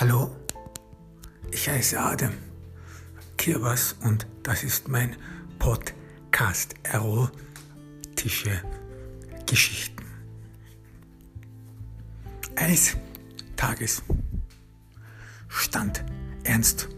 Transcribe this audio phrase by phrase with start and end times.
[0.00, 0.34] Hallo,
[1.50, 2.32] ich heiße Adam
[3.36, 5.14] Kirbas und das ist mein
[5.58, 8.62] Podcast Erotische
[9.44, 10.02] Geschichten.
[12.56, 12.96] Eines
[13.56, 14.02] Tages
[15.48, 16.02] stand
[16.44, 16.88] Ernst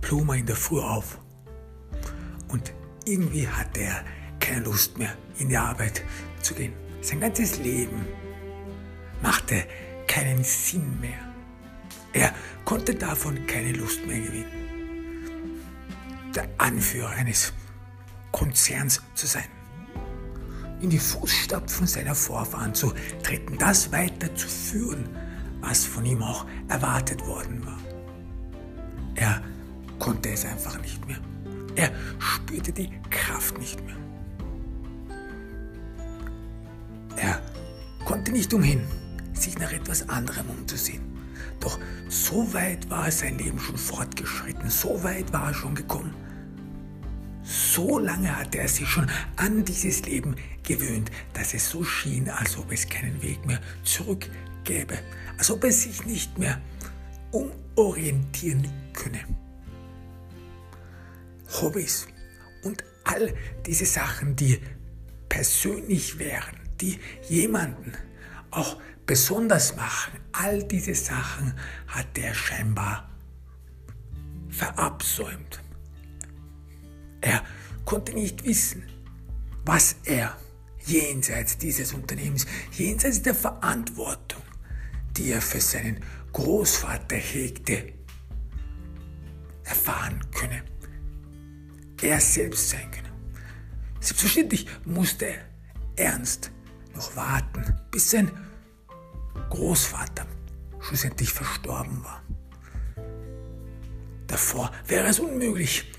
[0.00, 1.18] Blumer in der Früh auf
[2.46, 2.72] und
[3.06, 4.04] irgendwie hatte er
[4.38, 6.04] keine Lust mehr in die Arbeit
[6.42, 6.74] zu gehen.
[7.00, 8.06] Sein ganzes Leben
[9.20, 9.64] machte
[10.06, 11.25] keinen Sinn mehr.
[12.16, 12.32] Er
[12.64, 14.46] konnte davon keine Lust mehr gewinnen.
[16.34, 17.52] Der Anführer eines
[18.32, 19.44] Konzerns zu sein.
[20.80, 25.06] In die Fußstapfen seiner Vorfahren zu treten, das weiterzuführen,
[25.60, 27.78] was von ihm auch erwartet worden war.
[29.14, 29.42] Er
[29.98, 31.18] konnte es einfach nicht mehr.
[31.74, 33.96] Er spürte die Kraft nicht mehr.
[37.16, 37.42] Er
[38.06, 38.86] konnte nicht umhin,
[39.34, 41.05] sich nach etwas anderem umzusehen.
[41.60, 46.14] Doch so weit war sein Leben schon fortgeschritten, so weit war er schon gekommen.
[47.42, 50.34] So lange hatte er sich schon an dieses Leben
[50.64, 54.28] gewöhnt, dass es so schien, als ob es keinen Weg mehr zurück
[54.64, 54.98] gäbe,
[55.38, 56.60] als ob er sich nicht mehr
[57.30, 59.20] umorientieren könne.
[61.60, 62.08] Hobbys
[62.64, 63.32] und all
[63.64, 64.58] diese Sachen, die
[65.28, 67.92] persönlich wären, die jemanden
[68.50, 71.54] auch besonders machen, all diese Sachen
[71.86, 73.08] hat er scheinbar
[74.48, 75.62] verabsäumt.
[77.20, 77.42] Er
[77.84, 78.82] konnte nicht wissen,
[79.64, 80.36] was er
[80.84, 84.42] jenseits dieses Unternehmens, jenseits der Verantwortung,
[85.16, 86.00] die er für seinen
[86.32, 87.92] Großvater hegte,
[89.64, 90.62] erfahren könne.
[92.02, 93.10] Er selbst sein könne.
[94.00, 95.40] Selbstverständlich musste er
[95.96, 96.50] ernst
[96.94, 98.30] noch warten, bis sein
[99.50, 100.26] Großvater
[100.80, 102.22] schlussendlich verstorben war.
[104.26, 105.92] Davor wäre es unmöglich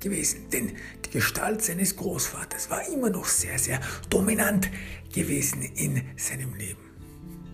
[0.00, 3.80] gewesen, denn die Gestalt seines Großvaters war immer noch sehr, sehr
[4.10, 4.70] dominant
[5.12, 6.80] gewesen in seinem Leben.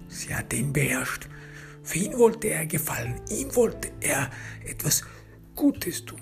[0.09, 1.29] Sie hat ihn beherrscht.
[1.83, 4.31] Für ihn wollte er gefallen, ihm wollte er
[4.65, 5.05] etwas
[5.55, 6.21] Gutes tun.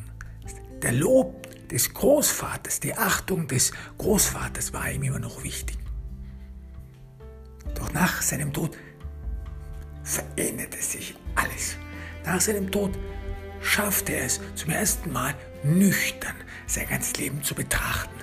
[0.83, 5.77] Der Lob des Großvaters, die Achtung des Großvaters war ihm immer noch wichtig.
[7.79, 8.77] Doch nach seinem Tod
[10.03, 11.77] veränderte sich alles.
[12.25, 12.99] Nach seinem Tod
[13.61, 16.35] schaffte er es zum ersten Mal nüchtern
[16.67, 18.15] sein ganzes Leben zu betrachten,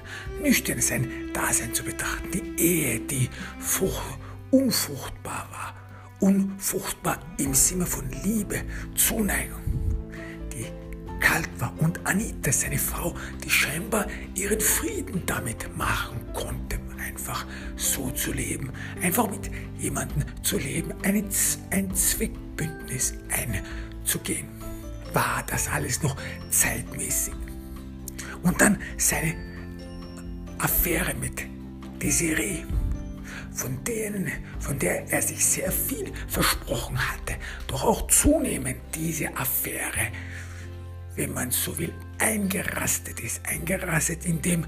[0.41, 3.29] nüchtern sein Dasein zu betrachten, die Ehe, die
[3.59, 4.19] Frucht,
[4.51, 5.73] unfruchtbar war,
[6.19, 8.61] unfruchtbar im Sinne von Liebe,
[8.95, 9.61] Zuneigung,
[10.53, 10.65] die
[11.19, 16.79] kalt war und Anita, seine Frau, die scheinbar ihren Frieden damit machen konnte,
[17.15, 17.45] einfach
[17.77, 18.71] so zu leben,
[19.01, 19.49] einfach mit
[19.79, 21.23] jemandem zu leben, eine,
[21.71, 24.47] ein Zweckbündnis einzugehen.
[25.13, 26.17] War das alles noch
[26.49, 27.33] zeitmäßig?
[28.43, 29.33] Und dann seine
[30.57, 31.43] Affäre mit
[32.01, 32.65] Desiree,
[33.53, 37.35] von, denen, von der er sich sehr viel versprochen hatte,
[37.67, 40.11] doch auch zunehmend diese Affäre,
[41.15, 44.65] wenn man so will, eingerastet ist, eingerastet in dem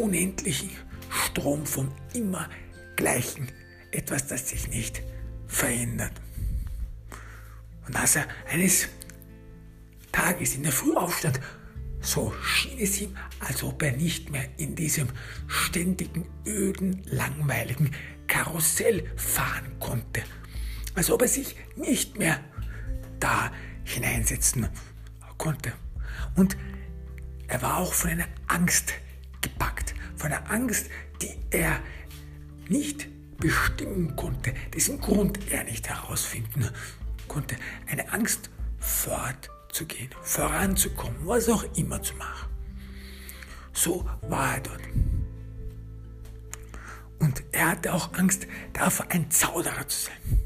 [0.00, 0.70] unendlichen
[1.10, 2.48] Strom vom immer
[2.96, 3.48] Gleichen,
[3.90, 5.02] etwas, das sich nicht
[5.46, 6.12] verändert.
[7.86, 8.88] Und als er eines
[10.12, 11.40] Tages in der Früh aufstand,
[12.00, 15.08] so schien es ihm, als ob er nicht mehr in diesem
[15.46, 17.90] ständigen, öden, langweiligen
[18.26, 20.22] Karussell fahren konnte.
[20.94, 22.40] Als ob er sich nicht mehr
[23.18, 23.52] da
[23.84, 24.68] hineinsetzen
[25.36, 25.72] konnte.
[26.36, 26.56] Und
[27.48, 28.94] er war auch von einer Angst
[29.40, 30.86] gepackt, von einer Angst,
[31.22, 31.80] die er
[32.68, 33.08] nicht
[33.38, 36.68] bestimmen konnte, dessen Grund er nicht herausfinden
[37.26, 37.56] konnte.
[37.86, 42.48] Eine Angst fortzugehen, voranzukommen, was auch immer zu machen.
[43.72, 44.80] So war er dort.
[47.18, 50.40] Und er hatte auch Angst davor, ein Zauderer zu sein.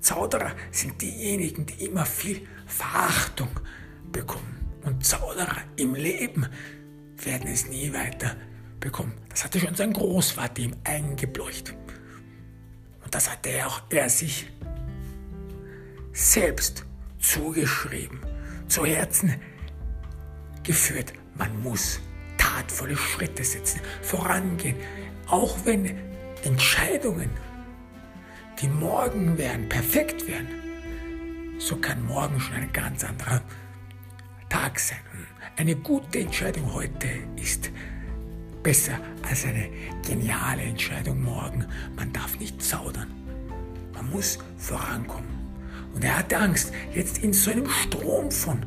[0.00, 3.48] Zauderer sind diejenigen, die immer viel Verachtung
[4.12, 4.78] bekommen.
[4.82, 6.46] Und Zauderer im Leben
[7.26, 8.36] werden es nie weiter
[8.80, 9.14] bekommen.
[9.28, 11.74] Das hatte schon sein Großvater ihm eingebläucht.
[13.02, 14.46] Und das hatte er auch er sich
[16.12, 16.84] selbst
[17.18, 18.20] zugeschrieben,
[18.68, 19.34] zu Herzen
[20.62, 21.12] geführt.
[21.36, 22.00] Man muss
[22.38, 24.76] tatvolle Schritte setzen, vorangehen,
[25.26, 25.96] auch wenn
[26.44, 27.30] Entscheidungen,
[28.60, 30.48] die morgen werden, perfekt werden,
[31.58, 33.40] so kann morgen schon ein ganz anderer
[34.48, 34.98] Tag sein.
[35.56, 37.06] Eine gute Entscheidung heute
[37.40, 37.70] ist
[38.64, 39.68] besser als eine
[40.04, 41.64] geniale Entscheidung morgen.
[41.94, 43.06] Man darf nicht zaudern.
[43.92, 45.28] Man muss vorankommen.
[45.94, 48.66] Und er hatte Angst, jetzt in so einem Strom von,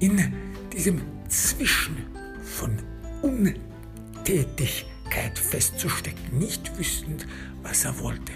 [0.00, 0.34] in
[0.70, 1.96] diesem Zwischen
[2.42, 2.76] von
[3.22, 7.26] Untätigkeit festzustecken, nicht wissend,
[7.62, 8.32] was er wollte.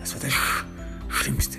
[0.00, 0.34] Das war das
[1.16, 1.58] Schlimmste.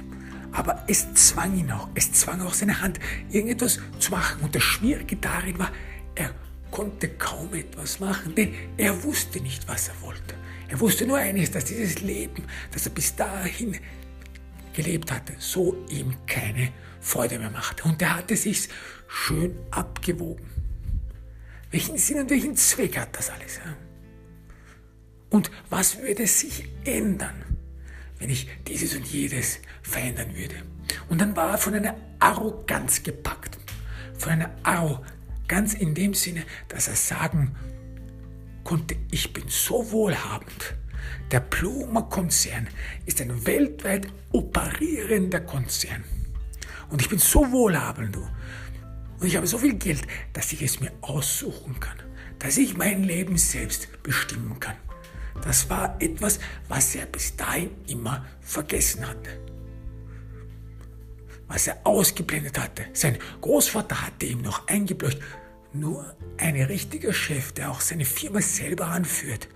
[0.54, 3.00] Aber es zwang ihn auch, es zwang auch seine Hand,
[3.32, 4.42] irgendetwas zu machen.
[4.44, 5.72] Und das Schwierige darin war,
[6.16, 6.32] er
[6.72, 10.36] konnte kaum etwas machen, denn er wusste nicht, was er wollte.
[10.70, 13.78] Er wusste nur eines, dass dieses Leben, das er bis dahin
[14.74, 17.84] gelebt hatte, so ihm keine Freude mehr machte.
[17.84, 18.70] Und er hatte sich
[19.08, 20.50] schön abgewogen.
[21.72, 23.60] Welchen Sinn und welchen Zweck hat das alles?
[25.30, 27.53] Und was würde sich ändern,
[28.24, 30.56] wenn ich dieses und jedes verändern würde?
[31.10, 33.58] Und dann war er von einer Arroganz gepackt.
[34.18, 37.54] Von einer Arroganz in dem Sinne, dass er sagen
[38.64, 40.76] konnte, ich bin so wohlhabend.
[41.32, 42.70] Der Pluma-Konzern
[43.06, 46.06] ist ein weltweit operierender Konzern.
[46.90, 48.16] Und ich bin so wohlhabend.
[48.16, 51.98] Und ich habe so viel Geld, dass ich es mir aussuchen kann.
[52.40, 54.78] Dass ich mein Leben selbst bestimmen kann.
[55.42, 59.40] Das war etwas, was er bis dahin immer vergessen hatte.
[61.48, 62.86] Was er ausgeblendet hatte.
[62.94, 65.20] Sein Großvater hatte ihm noch eingeblöcht,
[65.74, 69.48] nur ein richtiger Chef, der auch seine Firma selber anführt,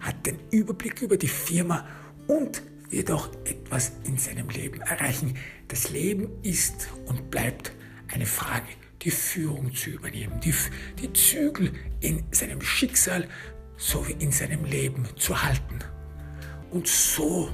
[0.00, 1.86] hat den Überblick über die Firma
[2.26, 5.36] und wird auch etwas in seinem Leben erreichen.
[5.68, 7.72] Das Leben ist und bleibt
[8.08, 8.66] eine Frage,
[9.02, 10.54] die Führung zu übernehmen, die,
[11.00, 13.28] die Zügel in seinem Schicksal
[13.78, 15.78] sowie in seinem Leben zu halten.
[16.70, 17.48] Und so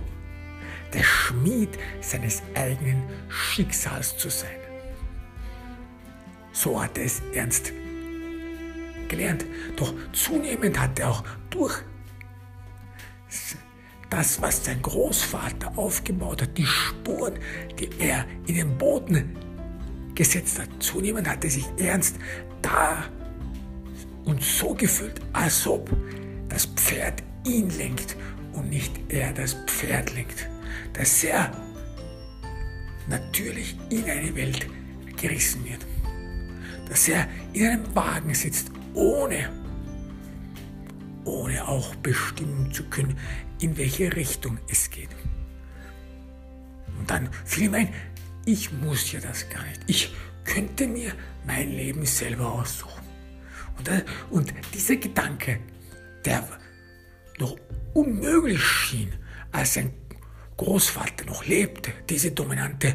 [0.93, 4.57] der Schmied seines eigenen Schicksals zu sein.
[6.53, 7.73] So hat es ernst
[9.09, 9.45] gelernt.
[9.77, 11.83] Doch zunehmend hat er auch durch
[14.11, 17.39] das, was sein Großvater aufgebaut hat, die Spuren,
[17.79, 19.37] die er in den Boden
[20.15, 22.17] gesetzt hat, zunehmend hat er sich ernst
[22.63, 23.05] da
[24.25, 25.91] und so gefühlt, als ob
[26.49, 28.17] das Pferd ihn lenkt
[28.53, 30.49] und nicht er das Pferd lenkt.
[30.93, 31.51] Dass er
[33.09, 34.67] natürlich in eine Welt
[35.17, 35.81] gerissen wird
[36.89, 39.51] dass er in einem Wagen sitzt, ohne,
[41.25, 43.19] ohne auch bestimmen zu können,
[43.61, 45.09] in welche Richtung es geht.
[46.99, 47.89] Und dann fiel ihm ein,
[48.45, 49.81] ich muss ja das gar nicht.
[49.87, 51.13] Ich könnte mir
[51.47, 53.04] mein Leben selber aussuchen.
[53.79, 55.61] Und, und dieser Gedanke,
[56.25, 56.49] der
[57.39, 57.57] noch
[57.93, 59.13] unmöglich schien,
[59.53, 59.93] als sein
[60.57, 62.95] Großvater noch lebte, diese dominante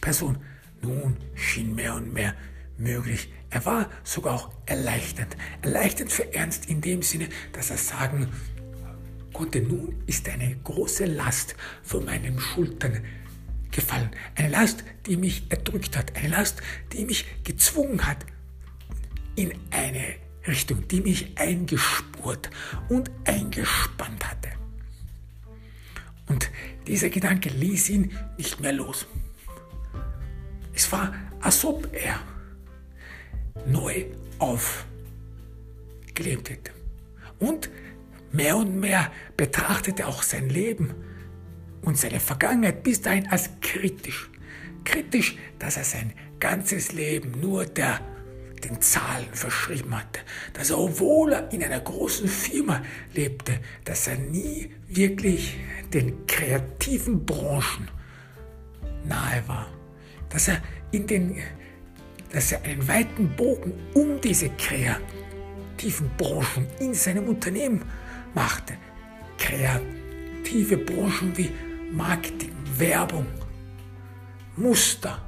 [0.00, 0.38] Person,
[0.82, 2.34] nun schien mehr und mehr
[2.78, 3.32] möglich.
[3.50, 5.36] Er war sogar auch erleichternd.
[5.62, 8.28] Erleichternd für Ernst in dem Sinne, dass er sagen
[9.32, 13.04] konnte, nun ist eine große Last von meinen Schultern
[13.70, 14.10] gefallen.
[14.36, 16.16] Eine Last, die mich erdrückt hat.
[16.16, 18.24] Eine Last, die mich gezwungen hat
[19.36, 20.14] in eine
[20.46, 22.50] Richtung, die mich eingespurt
[22.88, 24.50] und eingespannt hatte.
[26.28, 26.50] Und
[26.86, 29.06] dieser Gedanke ließ ihn nicht mehr los.
[30.74, 32.20] Es war, als ob er
[33.66, 34.06] neu
[34.38, 34.84] aufgelebt
[36.50, 36.72] hätte.
[37.38, 37.70] Und
[38.32, 40.94] mehr und mehr betrachtete auch sein Leben
[41.82, 44.30] und seine Vergangenheit bis dahin als kritisch.
[44.84, 48.00] Kritisch, dass er sein ganzes Leben nur der,
[48.64, 50.20] den Zahlen verschrieben hatte.
[50.52, 52.82] Dass er, obwohl er in einer großen Firma
[53.14, 55.56] lebte, dass er nie wirklich
[55.92, 57.88] den kreativen Branchen
[59.04, 59.66] nahe war.
[60.28, 60.62] Dass er
[60.92, 61.36] in den
[62.32, 67.82] dass er einen weiten Bogen um diese kreativen Branchen in seinem Unternehmen
[68.34, 68.74] machte.
[69.38, 71.50] Kreative Branchen wie
[71.90, 73.26] Marketing, Werbung,
[74.56, 75.20] Muster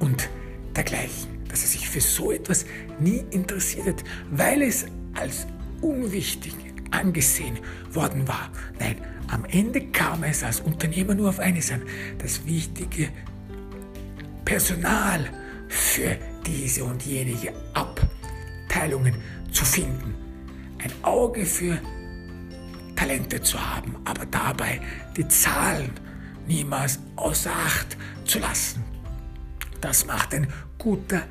[0.00, 0.28] und
[0.74, 1.31] dergleichen.
[1.52, 2.66] Dass er sich für so etwas
[2.98, 5.46] nie interessiert hat, weil es als
[5.80, 6.54] unwichtig
[6.90, 7.58] angesehen
[7.92, 8.50] worden war.
[8.80, 8.96] Nein,
[9.28, 11.82] am Ende kam es als Unternehmer nur auf eines an,
[12.18, 13.08] das wichtige
[14.44, 15.28] Personal
[15.68, 16.16] für
[16.46, 19.14] diese und jenige Abteilungen
[19.50, 20.14] zu finden.
[20.82, 21.78] Ein Auge für
[22.96, 24.80] Talente zu haben, aber dabei
[25.16, 25.92] die Zahlen
[26.46, 28.82] niemals außer Acht zu lassen.
[29.80, 30.46] Das macht ein
[30.78, 31.22] guter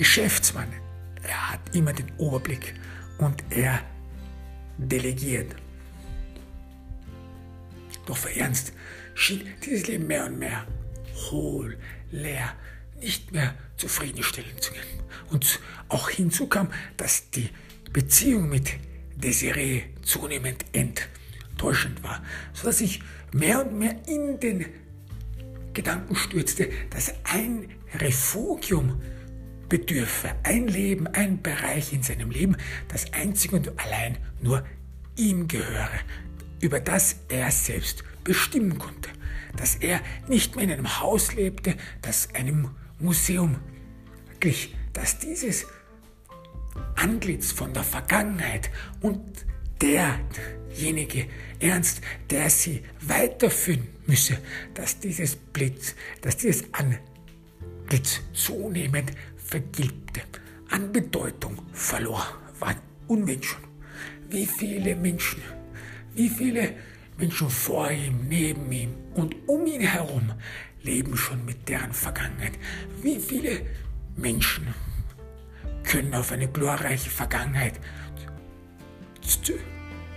[0.00, 0.72] Geschäftsmann.
[1.22, 2.72] Er hat immer den Überblick
[3.18, 3.82] und er
[4.78, 5.54] delegiert.
[8.06, 8.72] Doch für Ernst
[9.14, 10.66] schien dieses Leben mehr und mehr
[11.30, 11.76] hohl,
[12.10, 12.54] leer,
[12.98, 15.02] nicht mehr zufriedenstellen zu können.
[15.28, 17.50] Und auch hinzu kam, dass die
[17.92, 18.70] Beziehung mit
[19.16, 20.64] Desiree zunehmend
[21.58, 23.02] täuschend war, sodass ich
[23.34, 24.64] mehr und mehr in den
[25.74, 28.98] Gedanken stürzte, dass ein Refugium
[29.70, 32.56] bedürfe, ein Leben, ein Bereich in seinem Leben,
[32.88, 34.62] das einzig und allein nur
[35.16, 36.00] ihm gehöre,
[36.60, 39.08] über das er selbst bestimmen konnte,
[39.56, 43.56] dass er nicht mehr in einem Haus lebte, das einem Museum
[44.40, 45.66] glich, dass dieses
[46.96, 49.46] Antlitz von der Vergangenheit und
[49.80, 51.26] derjenige
[51.58, 54.38] ernst, der sie weiterführen müsse,
[54.74, 59.12] dass dieses Blitz, dass dieses Antlitz zunehmend
[59.50, 60.22] vergilbte,
[60.70, 62.24] an Bedeutung verlor,
[62.60, 62.74] war
[63.08, 63.56] unmensch.
[64.28, 65.42] Wie viele Menschen,
[66.14, 66.74] wie viele
[67.18, 70.32] Menschen vor ihm, neben ihm und um ihn herum
[70.82, 72.52] leben schon mit deren Vergangenheit.
[73.02, 73.60] Wie viele
[74.16, 74.72] Menschen
[75.82, 77.74] können auf eine glorreiche Vergangenheit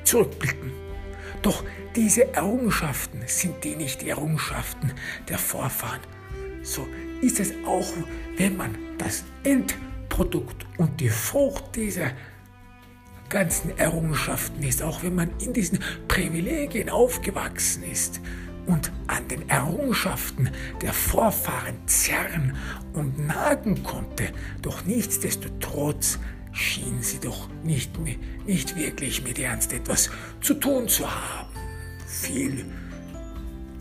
[0.04, 0.72] zurückblicken.
[1.42, 1.64] Doch
[1.96, 4.94] diese Errungenschaften sind die nicht die Errungenschaften
[5.28, 6.02] der Vorfahren.
[6.62, 6.88] So
[7.24, 7.94] ist es auch,
[8.38, 12.12] wenn man das Endprodukt und die Frucht dieser
[13.30, 18.22] ganzen Errungenschaften ist, auch wenn man in diesen Privilegien aufgewachsen ist
[18.68, 20.50] und an den Errungenschaften
[20.82, 22.56] der Vorfahren zerren
[22.94, 24.26] und nagen konnte,
[24.62, 26.20] doch nichtsdestotrotz
[26.52, 27.92] schien sie doch nicht,
[28.46, 30.12] nicht wirklich mit Ernst etwas
[30.42, 31.50] zu tun zu haben.
[32.06, 32.66] Viel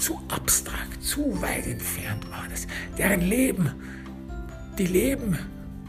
[0.03, 2.67] zu abstrakt, zu weit entfernt war das.
[2.99, 3.71] Deren Leben,
[4.77, 5.39] die Leben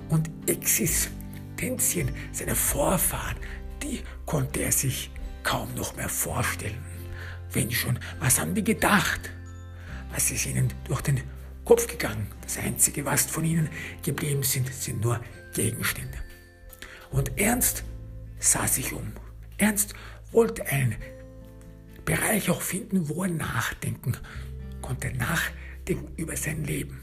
[0.10, 3.38] und Existenzien seiner Vorfahren,
[3.82, 5.10] die konnte er sich
[5.42, 6.78] kaum noch mehr vorstellen.
[7.52, 9.32] Wenn schon, was haben die gedacht?
[10.12, 11.22] Was ist ihnen durch den
[11.66, 12.28] Kopf gegangen?
[12.44, 13.68] Das Einzige, was von ihnen
[14.04, 15.20] geblieben sind, sind nur
[15.56, 16.18] Gegenstände.
[17.10, 17.84] Und Ernst
[18.38, 19.12] sah sich um.
[19.58, 19.96] Ernst
[20.32, 20.96] wollte einen
[22.06, 24.18] Bereich auch finden, wo er nachdenken
[24.82, 27.02] konnte, nachdenken über sein Leben.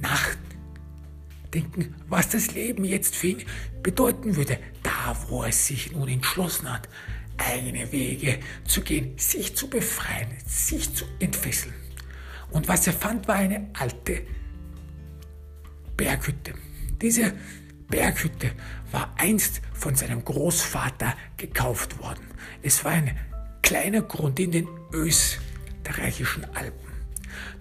[0.00, 3.44] Nachdenken, was das Leben jetzt für ihn
[3.82, 6.88] bedeuten würde, da wo er sich nun entschlossen hat,
[7.36, 11.74] eigene Wege zu gehen, sich zu befreien, sich zu entfesseln.
[12.50, 14.22] Und was er fand, war eine alte
[15.96, 16.54] Berghütte.
[17.00, 17.32] Diese
[17.88, 18.52] Berghütte
[18.90, 22.24] war einst von seinem Großvater gekauft worden.
[22.62, 23.16] Es war ein
[23.64, 26.92] kleiner Grund in den österreichischen Alpen.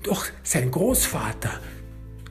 [0.03, 1.61] Doch sein Großvater,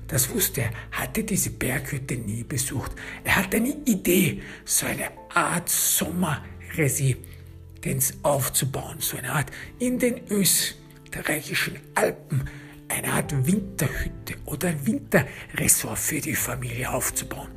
[0.09, 2.93] das wusste er, hatte diese Berghütte nie besucht.
[3.25, 11.79] Er hatte eine Idee, so eine Art Sommerresidenz aufzubauen, so eine Art in den österreichischen
[11.95, 12.51] Alpen,
[12.89, 17.49] eine Art Winterhütte oder Winterressort für die Familie aufzubauen.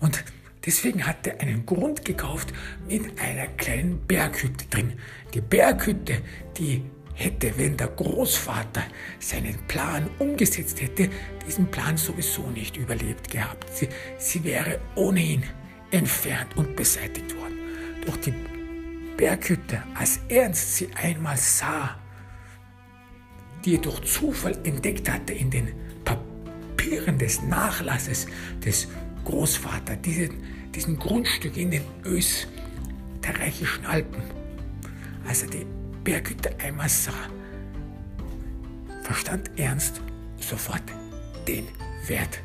[0.00, 0.24] Und
[0.64, 2.54] deswegen hat er einen Grund gekauft
[2.88, 4.94] mit einer kleinen Berghütte drin.
[5.36, 6.22] Die Berghütte,
[6.56, 8.84] die hätte, wenn der Großvater
[9.18, 11.10] seinen Plan umgesetzt hätte,
[11.46, 13.68] diesen Plan sowieso nicht überlebt gehabt.
[13.76, 15.42] Sie, sie wäre ohnehin
[15.90, 17.58] entfernt und beseitigt worden.
[18.06, 18.32] Doch die
[19.18, 21.98] Berghütte, als Ernst sie einmal sah,
[23.62, 25.68] die er durch Zufall entdeckt hatte in den
[26.02, 28.26] Papieren des Nachlasses
[28.64, 28.88] des
[29.26, 34.22] Großvater, diesen, diesen Grundstück in den österreichischen Alpen,
[35.26, 35.66] als er die
[36.04, 37.12] Berghütte einmal sah,
[39.02, 40.00] verstand Ernst
[40.40, 40.82] sofort
[41.46, 41.66] den
[42.06, 42.40] Wert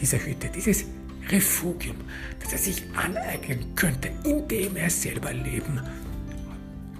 [0.00, 0.84] dieser Hütte, dieses
[1.28, 1.96] Refugium,
[2.40, 5.80] das er sich aneignen könnte, indem er selber leben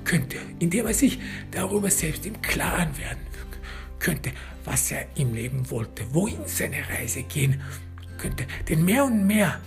[0.04, 1.18] könnte, indem er sich
[1.50, 3.30] darüber selbst im Klaren werden
[3.98, 4.32] könnte,
[4.64, 7.60] was er im Leben wollte, wohin seine Reise gehen
[8.18, 8.46] könnte.
[8.68, 9.60] Denn mehr und mehr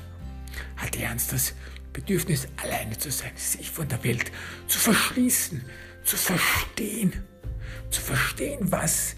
[0.75, 1.53] hat Ernst das
[1.93, 4.31] Bedürfnis, alleine zu sein, sich von der Welt
[4.67, 5.63] zu verschließen,
[6.03, 7.13] zu verstehen,
[7.89, 9.15] zu verstehen, was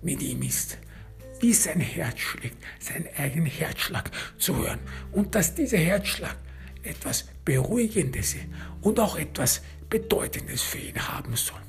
[0.00, 0.78] mit ihm ist,
[1.40, 4.78] wie sein Herz schlägt, seinen eigenen Herzschlag zu hören
[5.10, 6.36] und dass dieser Herzschlag
[6.82, 8.36] etwas Beruhigendes
[8.80, 11.60] und auch etwas Bedeutendes für ihn haben soll.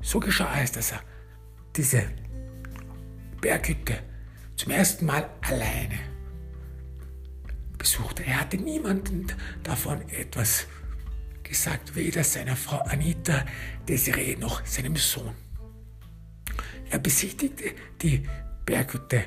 [0.00, 1.02] So geschah es, dass er
[1.76, 2.04] diese
[3.40, 3.98] Berghütte
[4.56, 5.98] zum ersten Mal alleine
[7.78, 8.24] besuchte.
[8.24, 9.26] Er hatte niemanden
[9.62, 10.66] davon etwas
[11.42, 13.46] gesagt, weder seiner Frau Anita
[13.88, 15.34] Desiree noch seinem Sohn.
[16.90, 18.22] Er besichtigte die
[18.66, 19.24] Berghütte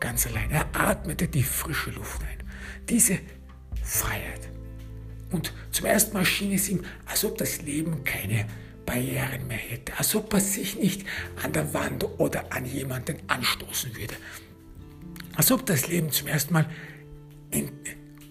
[0.00, 0.50] ganz allein.
[0.50, 2.46] Er atmete die frische Luft ein.
[2.88, 3.18] Diese
[3.82, 4.48] Freiheit.
[5.30, 8.46] Und zum ersten Mal schien es ihm, als ob das Leben keine
[8.86, 11.04] Barrieren mehr hätte, als ob er sich nicht
[11.42, 14.14] an der Wand oder an jemanden anstoßen würde,
[15.34, 16.68] als ob das Leben zum ersten Mal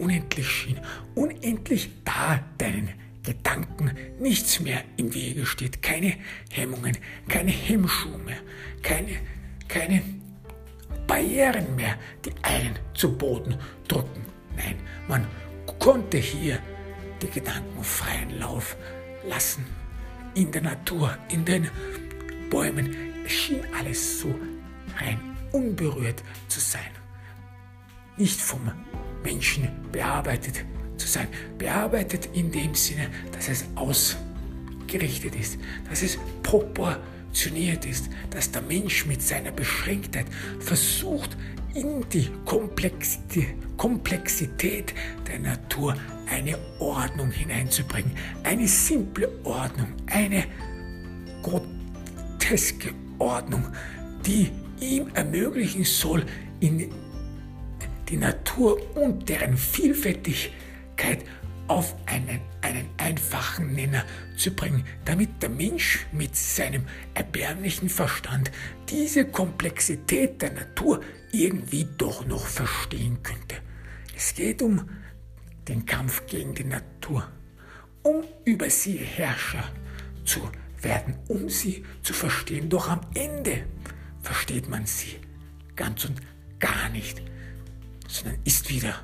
[0.04, 0.80] unendlich schien,
[1.16, 2.90] unendlich da deinen
[3.24, 6.16] Gedanken nichts mehr im Wege steht, keine
[6.52, 6.98] Hemmungen,
[7.30, 8.40] keine Hemmschuhe mehr,
[8.82, 9.18] keine,
[9.68, 10.02] keine
[11.08, 13.58] Barrieren mehr, die einen zu Boden
[13.88, 14.26] drücken.
[14.58, 14.76] Nein,
[15.08, 15.26] man
[15.80, 16.60] konnte hier
[17.22, 18.76] die Gedanken freien Lauf
[19.28, 19.66] lassen.
[20.36, 21.70] In der Natur, in den
[22.50, 22.96] Bäumen.
[23.26, 24.36] Es schien alles so
[25.00, 25.20] rein
[25.54, 26.92] unberührt zu sein.
[28.18, 28.72] Nicht vom
[29.24, 30.66] Menschen bearbeitet
[30.98, 31.28] zu sein.
[31.58, 35.58] Bearbeitet in dem Sinne, dass es ausgerichtet ist,
[35.90, 40.28] dass es proportioniert ist, dass der Mensch mit seiner Beschränktheit
[40.60, 41.38] versucht,
[41.74, 44.94] in die Komplexität
[45.28, 45.96] der Natur
[46.30, 48.12] eine Ordnung hineinzubringen.
[48.44, 50.46] Eine simple Ordnung, eine
[51.42, 53.66] groteske Ordnung,
[54.26, 56.26] die ihm ermöglichen soll,
[56.60, 56.92] in
[58.10, 61.24] die Natur und deren Vielfältigkeit
[61.68, 64.04] auf einen, einen einfachen Nenner
[64.36, 68.52] zu bringen, damit der Mensch mit seinem erbärmlichen Verstand
[68.90, 73.56] diese Komplexität der Natur irgendwie doch noch verstehen könnte.
[74.16, 74.90] Es geht um
[75.68, 77.28] den Kampf gegen die Natur,
[78.04, 79.64] um über sie Herrscher
[80.26, 80.42] zu
[80.82, 82.70] werden, um sie zu verstehen.
[82.70, 83.66] Doch am Ende
[84.22, 85.20] versteht man sie
[85.76, 86.22] ganz und
[86.60, 87.22] gar nicht,
[88.14, 88.96] sondern ist wieder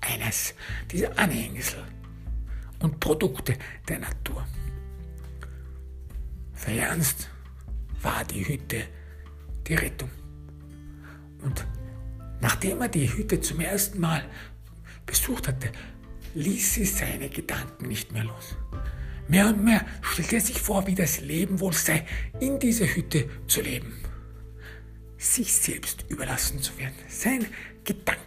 [0.00, 0.54] eines
[0.90, 1.82] dieser Anhängsel
[2.80, 3.56] und Produkte
[3.88, 4.46] der Natur.
[6.52, 7.30] Für Ernst
[8.02, 8.84] war die Hütte
[9.66, 10.10] die Rettung.
[11.42, 11.66] Und
[12.40, 14.24] nachdem er die Hütte zum ersten Mal
[15.06, 15.72] besucht hatte,
[16.34, 18.56] ließ sie seine Gedanken nicht mehr los.
[19.28, 22.04] Mehr und mehr stellte er sich vor, wie das Leben wohl sei,
[22.40, 23.94] in dieser Hütte zu leben.
[25.16, 27.46] Sich selbst überlassen zu werden, seinen
[27.84, 28.21] Gedanken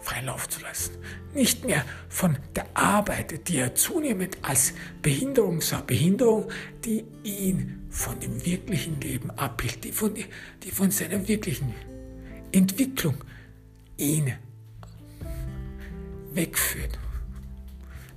[0.00, 0.92] freien Lauf zu lassen.
[1.32, 6.50] Nicht mehr von der Arbeit, die er zunehmend als Behinderung sah, Behinderung,
[6.84, 11.74] die ihn von dem wirklichen Leben abhielt, die von, die von seiner wirklichen
[12.52, 13.16] Entwicklung
[13.96, 14.32] ihn
[16.32, 16.98] wegführt.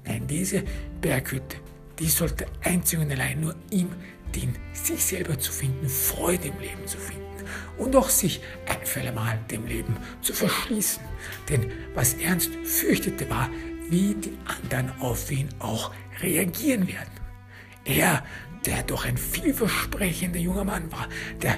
[0.06, 0.63] Nein, diese
[1.02, 1.58] Berghütte,
[2.00, 3.89] die sollte einzig und allein nur ihm
[4.36, 7.23] dienen, sich selber zu finden, Freude im Leben zu finden
[7.78, 11.04] und auch sich ein für Mal dem Leben zu verschließen.
[11.49, 13.49] Denn was Ernst fürchtete war,
[13.89, 17.12] wie die anderen auf ihn auch reagieren werden.
[17.86, 18.23] Er,
[18.65, 21.08] der doch ein vielversprechender junger Mann war,
[21.41, 21.58] der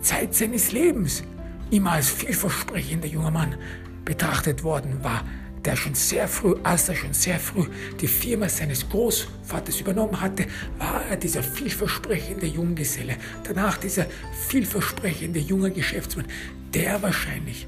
[0.00, 1.22] Zeit seines Lebens
[1.70, 3.56] immer als vielversprechender junger Mann
[4.04, 5.24] betrachtet worden war,
[5.66, 7.66] der schon sehr früh, als er schon sehr früh
[8.00, 10.46] die Firma seines Großvaters übernommen hatte,
[10.78, 14.06] war er dieser vielversprechende Junggeselle, danach dieser
[14.48, 16.26] vielversprechende junger Geschäftsmann,
[16.72, 17.66] der wahrscheinlich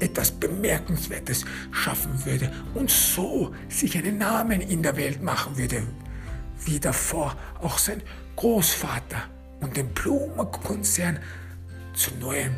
[0.00, 5.82] etwas Bemerkenswertes schaffen würde und so sich einen Namen in der Welt machen würde,
[6.64, 8.02] wie davor auch sein
[8.36, 9.22] Großvater
[9.60, 11.18] und den Blumenkonzern
[11.94, 12.54] zu neuem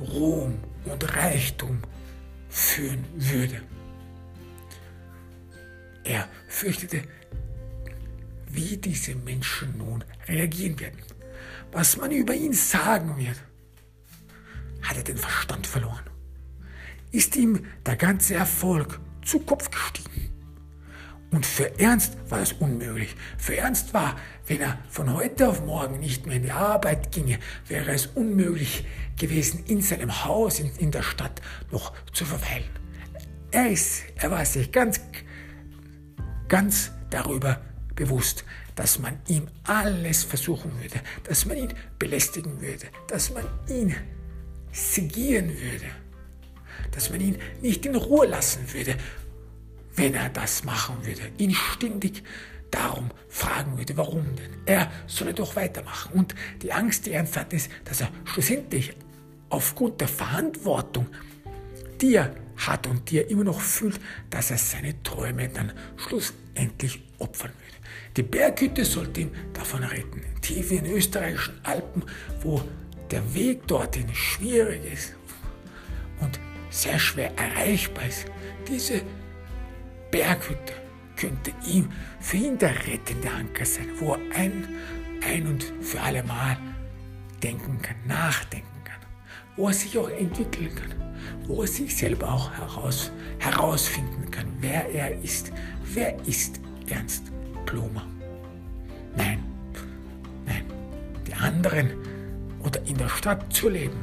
[0.00, 1.80] Ruhm und Reichtum
[2.48, 3.62] führen würde.
[6.04, 7.02] Er fürchtete,
[8.50, 10.98] wie diese Menschen nun reagieren werden,
[11.70, 13.36] was man über ihn sagen wird.
[14.82, 16.07] Hat er den Verstand verloren?
[17.10, 20.08] Ist ihm der ganze Erfolg zu Kopf gestiegen?
[21.30, 23.14] Und für Ernst war das unmöglich.
[23.36, 24.16] Für Ernst war,
[24.46, 28.86] wenn er von heute auf morgen nicht mehr in die Arbeit ginge, wäre es unmöglich
[29.18, 32.68] gewesen, in seinem Haus in, in der Stadt noch zu verweilen.
[33.50, 35.00] Er, ist, er war sich ganz,
[36.48, 37.60] ganz darüber
[37.94, 38.44] bewusst,
[38.74, 43.94] dass man ihm alles versuchen würde, dass man ihn belästigen würde, dass man ihn
[44.72, 45.86] segieren würde,
[46.92, 48.96] dass man ihn nicht in Ruhe lassen würde,
[49.96, 52.22] wenn er das machen würde, ihn ständig
[52.70, 54.50] darum fragen würde, warum denn?
[54.66, 56.12] Er solle doch weitermachen.
[56.12, 58.94] Und die Angst, die Ernst hat, ist, dass er schlussendlich
[59.48, 61.06] aufgrund der Verantwortung,
[62.00, 63.98] die er hat und die er immer noch fühlt,
[64.30, 67.78] dass er seine Träume dann schlussendlich opfern würde.
[68.16, 70.22] Die Berghütte sollte ihn davon retten.
[70.40, 72.02] Tief in den österreichischen Alpen,
[72.42, 72.62] wo
[73.10, 75.14] der Weg dorthin schwierig ist
[76.20, 76.38] und
[76.70, 78.26] sehr schwer erreichbar ist.
[78.68, 79.02] Diese
[80.10, 80.74] Berghütte
[81.16, 84.68] könnte ihm für ihn der rettende Anker sein, wo er ein,
[85.26, 86.56] ein und für alle Mal
[87.42, 89.00] denken kann, nachdenken kann,
[89.56, 94.88] wo er sich auch entwickeln kann, wo er sich selber auch heraus, herausfinden kann, wer
[94.90, 95.52] er ist.
[95.84, 97.32] Wer ist Ernst
[97.66, 98.06] Blumer?
[99.16, 99.42] Nein,
[100.46, 100.64] nein,
[101.26, 101.90] die anderen
[102.60, 103.98] oder in der Stadt zu leben,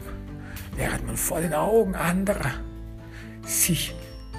[0.76, 2.54] während man vor den Augen anderer
[3.44, 3.96] sich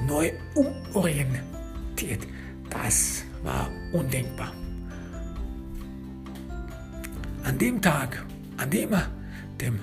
[0.06, 2.26] neu umorientiert,
[2.70, 4.52] das war undenkbar.
[7.44, 8.24] An dem Tag,
[8.56, 9.08] an dem er
[9.60, 9.78] dem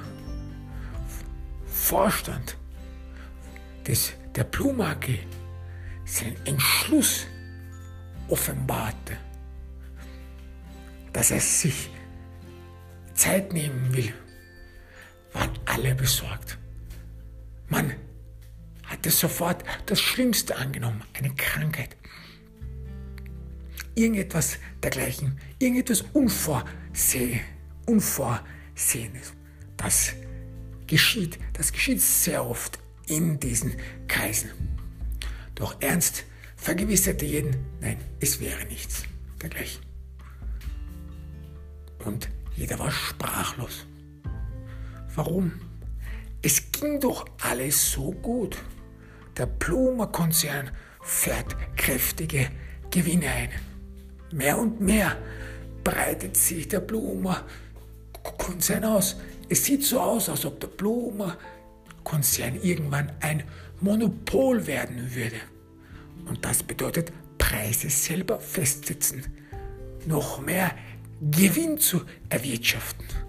[1.65, 2.57] Vorstand
[3.87, 5.05] des, der AG
[6.05, 7.25] seinen Entschluss
[8.27, 9.17] offenbarte,
[11.13, 11.89] dass er sich
[13.13, 14.13] Zeit nehmen will,
[15.33, 16.57] waren alle besorgt.
[17.69, 17.93] Man
[18.83, 21.95] hatte sofort das Schlimmste angenommen, eine Krankheit.
[23.95, 27.41] Irgendetwas dergleichen, irgendetwas Unvorseh,
[27.85, 29.33] Unvorsehenes.
[29.77, 30.13] Das
[30.87, 33.75] geschieht, das geschieht sehr oft in diesen
[34.07, 34.49] Kreisen.
[35.55, 39.03] Doch Ernst vergewisserte jeden, nein, es wäre nichts
[39.41, 39.81] dergleichen.
[42.05, 43.85] Und jeder war sprachlos.
[45.15, 45.51] Warum?
[46.41, 48.57] Es ging doch alles so gut.
[49.37, 50.71] Der Blumer-Konzern
[51.01, 52.49] fährt kräftige
[52.89, 53.49] Gewinne ein.
[54.31, 55.15] Mehr und mehr
[55.83, 59.17] breitet sich der Blumer-Konzern aus.
[59.49, 63.43] Es sieht so aus, als ob der Blumer-Konzern irgendwann ein
[63.81, 65.35] Monopol werden würde.
[66.25, 69.25] Und das bedeutet Preise selber festsetzen.
[70.05, 70.71] Noch mehr
[71.21, 73.22] Gewinn zu erwirtschaften.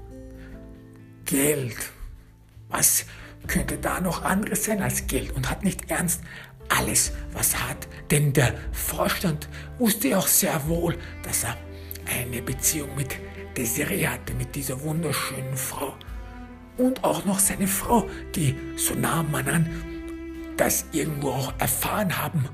[1.25, 1.77] Geld.
[2.69, 3.07] Was
[3.47, 6.23] könnte da noch anderes sein als Geld und hat nicht ernst
[6.69, 7.89] alles, was er hat.
[8.11, 11.57] Denn der Vorstand wusste auch sehr wohl, dass er
[12.07, 13.17] eine Beziehung mit
[13.57, 15.95] Desiree hatte, mit dieser wunderschönen Frau.
[16.77, 19.67] Und auch noch seine Frau, die, so nahm man an,
[20.57, 22.49] das irgendwo auch erfahren haben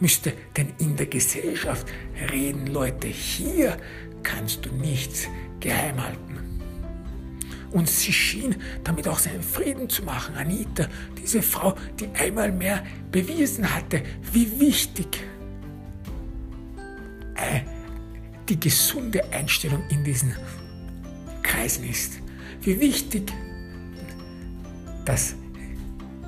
[0.00, 0.32] müsste.
[0.56, 1.86] Denn in der Gesellschaft
[2.30, 3.76] reden Leute, hier
[4.22, 5.28] kannst du nichts
[5.60, 6.47] geheim halten.
[7.70, 10.34] Und sie schien damit auch seinen Frieden zu machen.
[10.36, 10.88] Anita,
[11.20, 14.02] diese Frau, die einmal mehr bewiesen hatte,
[14.32, 15.22] wie wichtig
[17.34, 17.60] äh,
[18.48, 20.34] die gesunde Einstellung in diesen
[21.42, 22.20] Kreisen ist.
[22.62, 23.32] Wie wichtig
[25.04, 25.34] das,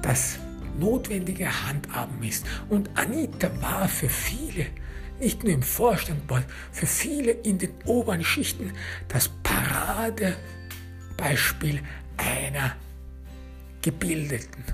[0.03, 0.39] das
[0.79, 2.47] notwendige Handhaben ist.
[2.69, 4.67] Und Anita war für viele,
[5.21, 8.73] nicht nur im Vorstand, sondern für viele in den oberen Schichten
[9.09, 10.37] das Parade
[11.21, 11.83] Beispiel
[12.17, 12.77] einer
[13.83, 14.65] gebildeten,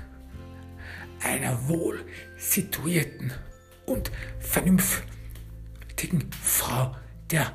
[1.21, 2.05] einer wohl
[2.37, 3.33] situierten
[3.85, 6.95] und vernünftigen Frau
[7.31, 7.51] der,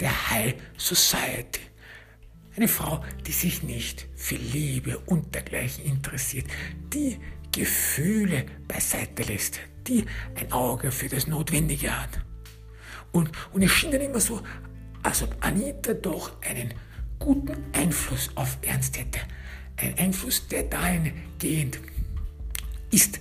[0.00, 1.60] der High Society.
[2.56, 6.46] Eine Frau, die sich nicht für Liebe und dergleichen interessiert,
[6.94, 7.18] die
[7.52, 12.20] Gefühle beiseite lässt, die ein Auge für das Notwendige hat.
[13.12, 14.42] Und, und es schien dann immer so,
[15.02, 16.72] als ob Anita doch einen
[17.18, 19.20] guten Einfluss auf Ernst hätte.
[19.76, 21.78] Ein Einfluss, der dahingehend
[22.90, 23.20] ist,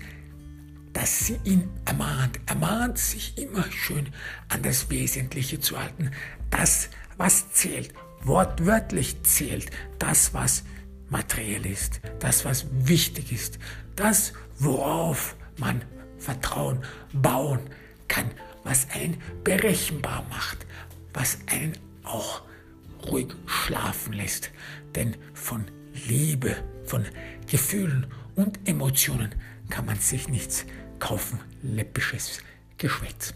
[0.93, 4.09] dass sie ihn ermahnt, ermahnt, sich immer schön
[4.49, 6.11] an das Wesentliche zu halten.
[6.49, 10.63] Das, was zählt, wortwörtlich zählt, das, was
[11.09, 13.59] materiell ist, das, was wichtig ist,
[13.95, 15.83] das, worauf man
[16.17, 16.83] Vertrauen
[17.13, 17.59] bauen
[18.07, 18.31] kann,
[18.63, 20.65] was einen berechenbar macht,
[21.13, 22.41] was einen auch
[23.07, 24.51] ruhig schlafen lässt.
[24.95, 25.65] Denn von
[26.07, 27.05] Liebe, von
[27.49, 29.33] Gefühlen und Emotionen
[29.69, 30.65] kann man sich nichts
[30.99, 32.39] kaufen, läppisches
[32.77, 33.33] Geschwätz.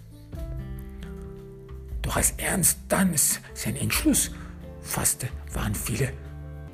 [2.01, 3.13] Doch als Ernst dann
[3.53, 4.31] seinen Entschluss
[4.81, 6.12] fasste, waren viele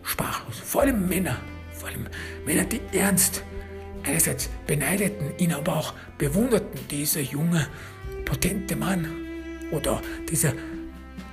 [0.03, 0.57] sprachlos.
[0.59, 1.37] Vor allem Männer,
[1.71, 2.07] vor allem
[2.45, 3.43] Männer, die Ernst
[4.03, 7.67] einerseits beneideten, ihn aber auch bewunderten, dieser junge,
[8.25, 9.07] potente Mann
[9.71, 10.53] oder dieser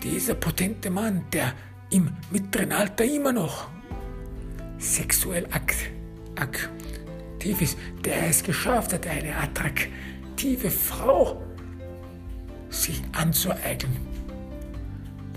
[0.04, 1.52] dieser potente Mann, der
[1.90, 3.68] im mittleren Alter immer noch
[4.78, 5.46] sexuell
[6.36, 11.42] aktiv ist, der es geschafft hat, eine attraktive Frau
[12.68, 14.06] sich anzueignen.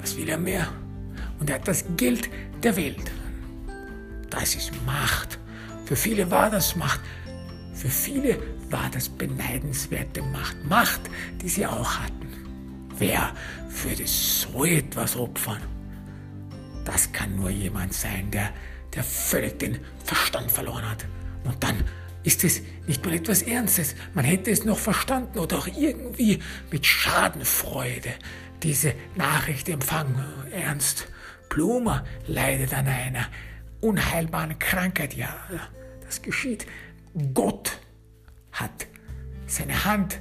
[0.02, 0.68] Was will er mehr?
[1.40, 2.30] Und er hat das Geld
[2.64, 3.12] der Welt.
[4.30, 5.40] Das ist Macht.
[5.86, 7.00] Für viele war das Macht.
[7.74, 8.38] Für viele
[8.70, 10.58] war das beneidenswerte Macht.
[10.66, 11.02] Macht,
[11.42, 12.27] die sie auch hatten.
[13.00, 13.34] Wer
[13.84, 15.62] würde so etwas opfern?
[16.86, 18.52] Das kann nur jemand sein, der,
[18.96, 21.06] der völlig den Verstand verloren hat.
[21.44, 21.84] Und dann
[22.24, 23.96] ist es nicht mal etwas Ernstes.
[24.14, 26.40] Man hätte es noch verstanden oder auch irgendwie
[26.72, 28.14] mit Schadenfreude
[28.64, 30.24] diese Nachricht empfangen.
[30.52, 31.08] Ernst,
[31.50, 33.28] Blumer leidet an einer
[33.82, 35.14] unheilbaren Krankheit.
[35.14, 35.38] Ja,
[36.06, 36.66] das geschieht.
[37.34, 37.80] Gott
[38.52, 38.88] hat
[39.46, 40.20] seine Hand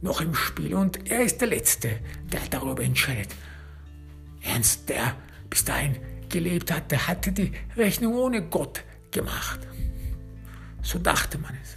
[0.00, 2.00] noch im Spiel und er ist der Letzte,
[2.32, 3.34] der darüber entscheidet.
[4.42, 5.16] Ernst, der
[5.50, 5.96] bis dahin
[6.28, 9.60] gelebt hatte, hatte die Rechnung ohne Gott gemacht.
[10.82, 11.76] So dachte man es.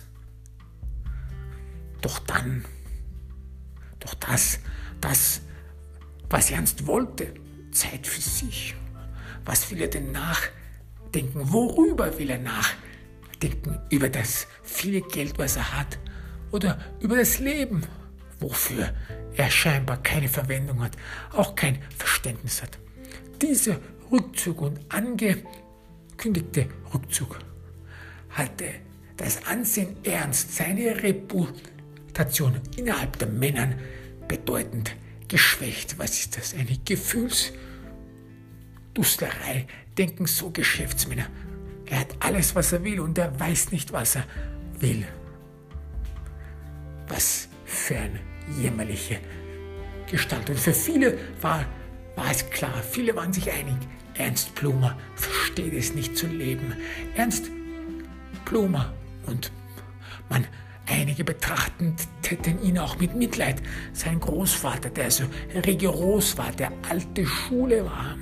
[2.02, 2.66] Doch dann,
[4.00, 4.60] doch das
[5.02, 5.42] das,
[6.30, 7.34] was Ernst wollte,
[7.72, 8.76] Zeit für sich.
[9.44, 11.52] Was will er denn nachdenken?
[11.52, 13.80] Worüber will er nachdenken?
[13.90, 15.98] Über das viele Geld, was er hat?
[16.52, 17.82] Oder über das Leben,
[18.42, 18.94] wofür
[19.36, 20.98] er scheinbar keine Verwendung hat,
[21.32, 22.78] auch kein Verständnis hat?
[23.42, 23.80] Dieser
[24.12, 27.40] Rückzug und angekündigte Rückzug
[28.30, 28.66] hatte
[29.18, 33.76] das Ansehen ernst, seine Reputation innerhalb der Männern
[34.28, 34.96] bedeutend
[35.28, 36.00] geschwächt.
[36.00, 36.54] Was ist das?
[36.54, 41.28] Eine Gefühlsdusterei, denken so Geschäftsmänner.
[41.86, 44.26] Er hat alles, was er will und er weiß nicht, was er
[44.80, 45.06] will.
[47.08, 49.20] Was für eine jämmerliche
[50.10, 50.50] Gestalt.
[50.50, 51.66] Und für viele war,
[52.16, 53.76] war es klar, viele waren sich einig,
[54.16, 56.76] Ernst Blumer versteht es nicht zu leben.
[57.16, 57.50] Ernst
[58.46, 58.94] Blumer
[59.26, 59.52] und
[60.30, 60.46] man
[60.92, 63.62] Einige betrachteten ihn auch mit Mitleid.
[63.94, 65.24] Sein Großvater, der so
[65.66, 68.18] rigoros war, der alte Schule war,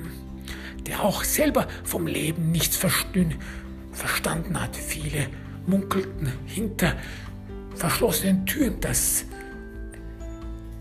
[0.85, 4.75] der auch selber vom Leben nichts verstanden hat.
[4.75, 5.27] Viele
[5.65, 6.95] munkelten hinter
[7.75, 9.25] verschlossenen Türen, dass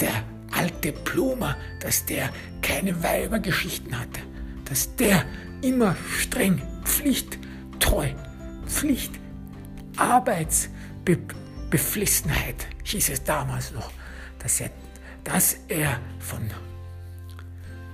[0.00, 2.30] der alte Blumer, dass der
[2.62, 4.20] keine Weibergeschichten hatte,
[4.64, 5.24] dass der
[5.62, 8.10] immer streng, pflichttreu,
[8.66, 9.12] Pflicht,
[9.96, 13.90] Arbeitsbeflissenheit, hieß es damals noch,
[14.38, 14.70] dass er,
[15.24, 16.50] dass er von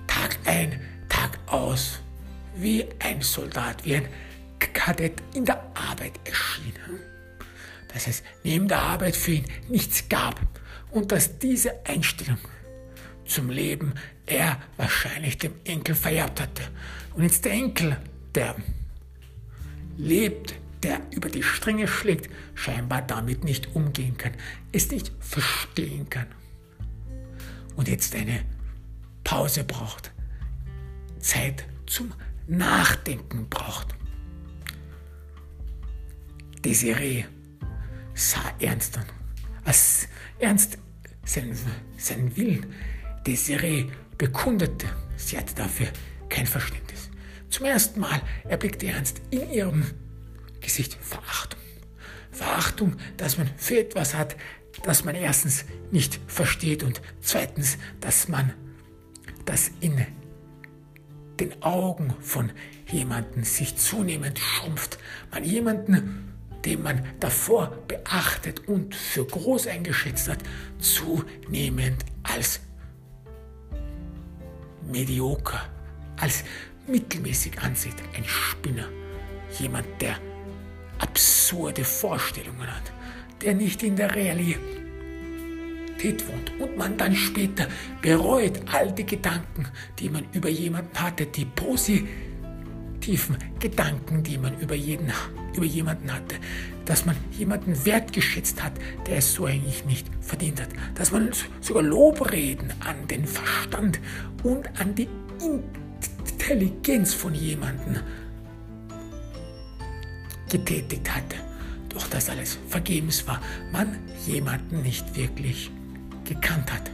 [0.05, 2.01] Tag ein, Tag aus
[2.55, 4.07] wie ein Soldat, wie ein
[4.59, 6.73] Kadett in der Arbeit erschien.
[7.93, 10.41] Dass es neben der Arbeit für ihn nichts gab
[10.95, 12.37] und dass diese Einstellung
[13.25, 13.93] zum Leben
[14.25, 16.63] er wahrscheinlich dem Enkel vererbt hatte.
[17.13, 17.97] Und jetzt der Enkel,
[18.33, 18.55] der
[19.97, 24.31] lebt, der über die Stränge schlägt, scheinbar damit nicht umgehen kann,
[24.71, 26.27] es nicht verstehen kann.
[27.75, 28.45] Und jetzt eine
[29.25, 30.13] Pause braucht,
[31.19, 32.13] Zeit zum
[32.47, 33.95] Nachdenken braucht.
[36.63, 37.25] Desiree
[38.13, 39.05] sah ernst an,
[39.65, 40.07] als
[40.39, 40.77] ernst
[41.25, 41.57] seinen,
[41.97, 42.65] seinen Willen
[43.25, 43.85] Desiree
[44.17, 44.87] bekundete.
[45.17, 45.87] Sie hatte dafür
[46.29, 47.09] kein Verständnis.
[47.49, 49.85] Zum ersten Mal erblickte Ernst in ihrem
[50.61, 51.59] Gesicht Verachtung.
[52.31, 54.35] Verachtung, dass man für etwas hat,
[54.83, 58.53] das man erstens nicht versteht und zweitens, dass man
[59.45, 60.05] das in
[61.39, 62.51] den Augen von
[62.91, 64.99] jemandem sich zunehmend schrumpft.
[65.31, 66.34] Man jemanden
[66.65, 70.39] den man davor beachtet und für groß eingeschätzt hat,
[70.79, 72.59] zunehmend als
[74.91, 75.61] medioker,
[76.17, 76.43] als
[76.87, 77.95] mittelmäßig ansieht.
[78.15, 78.87] Ein Spinner,
[79.59, 80.17] jemand, der
[80.99, 82.91] absurde Vorstellungen hat,
[83.41, 84.57] der nicht in der Realität
[86.27, 87.67] wohnt und man dann später
[88.01, 89.67] bereut all die Gedanken,
[89.99, 92.07] die man über jemanden hatte, die positiv
[93.05, 95.11] tiefen Gedanken, die man über, jeden,
[95.55, 96.37] über jemanden hatte,
[96.85, 98.73] dass man jemanden wertgeschätzt hat,
[99.05, 101.29] der es so eigentlich nicht verdient hat, dass man
[101.61, 103.99] sogar Lobreden an den Verstand
[104.41, 105.07] und an die
[106.19, 107.97] Intelligenz von jemandem
[110.49, 111.35] getätigt hatte.
[111.89, 113.39] Doch das alles vergebens war,
[113.71, 115.69] man jemanden nicht wirklich
[116.23, 116.89] gekannt hat.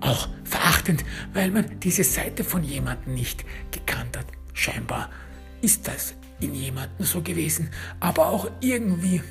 [0.00, 1.04] Auch verachtend,
[1.34, 4.39] weil man diese Seite von jemandem nicht gekannt hat.
[4.60, 5.08] Scheinbar
[5.62, 9.22] ist das in jemandem so gewesen, aber auch irgendwie,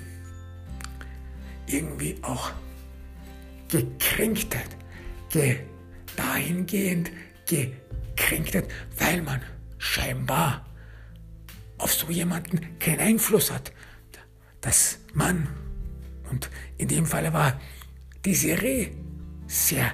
[1.67, 2.51] irgendwie auch
[3.67, 4.75] Gekränktheit,
[5.29, 5.59] ge,
[6.15, 7.11] dahingehend
[7.45, 9.39] Gekränktheit, weil man
[9.77, 10.65] scheinbar
[11.77, 13.71] auf so jemanden keinen Einfluss hat,
[14.61, 15.47] dass man,
[16.31, 17.61] und in dem Falle war
[18.25, 18.93] Desiree
[19.45, 19.91] sehr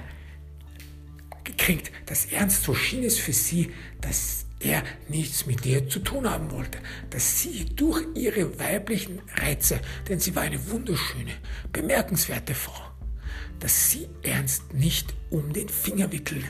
[1.44, 3.70] gekränkt, dass Ernst so schien es für sie,
[4.00, 6.78] dass er nichts mit ihr zu tun haben wollte,
[7.10, 11.32] dass sie durch ihre weiblichen Reize, denn sie war eine wunderschöne,
[11.72, 12.90] bemerkenswerte Frau,
[13.60, 16.44] dass sie Ernst nicht um den Finger wickeln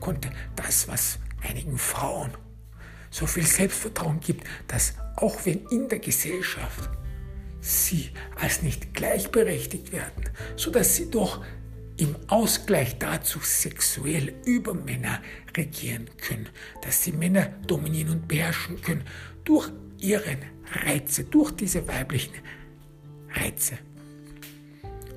[0.00, 0.30] konnte.
[0.56, 2.32] Das, was einigen Frauen
[3.10, 6.90] so viel Selbstvertrauen gibt, dass auch wenn in der Gesellschaft
[7.60, 8.10] sie
[8.40, 10.24] als nicht gleichberechtigt werden,
[10.56, 11.44] so dass sie doch
[11.98, 15.20] im Ausgleich dazu sexuell über Männer
[15.56, 16.48] regieren können,
[16.82, 19.04] dass sie Männer dominieren und beherrschen können
[19.44, 20.38] durch ihren
[20.84, 22.34] Reize, durch diese weiblichen
[23.34, 23.78] Reize.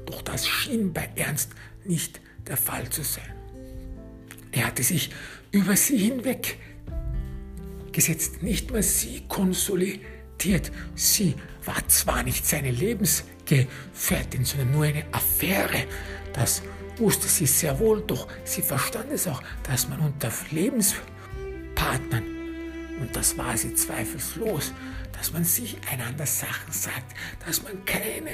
[0.05, 1.51] Doch das schien bei Ernst
[1.85, 3.31] nicht der Fall zu sein.
[4.51, 5.11] Er hatte sich
[5.51, 6.57] über sie hinweg
[7.91, 10.71] gesetzt, nicht mehr sie konsolidiert.
[10.95, 15.85] Sie war zwar nicht seine Lebensgefährtin, sondern nur eine Affäre,
[16.33, 16.61] das
[16.97, 22.23] wusste sie sehr wohl, doch sie verstand es auch, dass man unter Lebenspartnern,
[22.99, 24.73] und das war sie zweifellos,
[25.17, 27.15] dass man sich einander Sachen sagt,
[27.45, 28.31] dass man keine,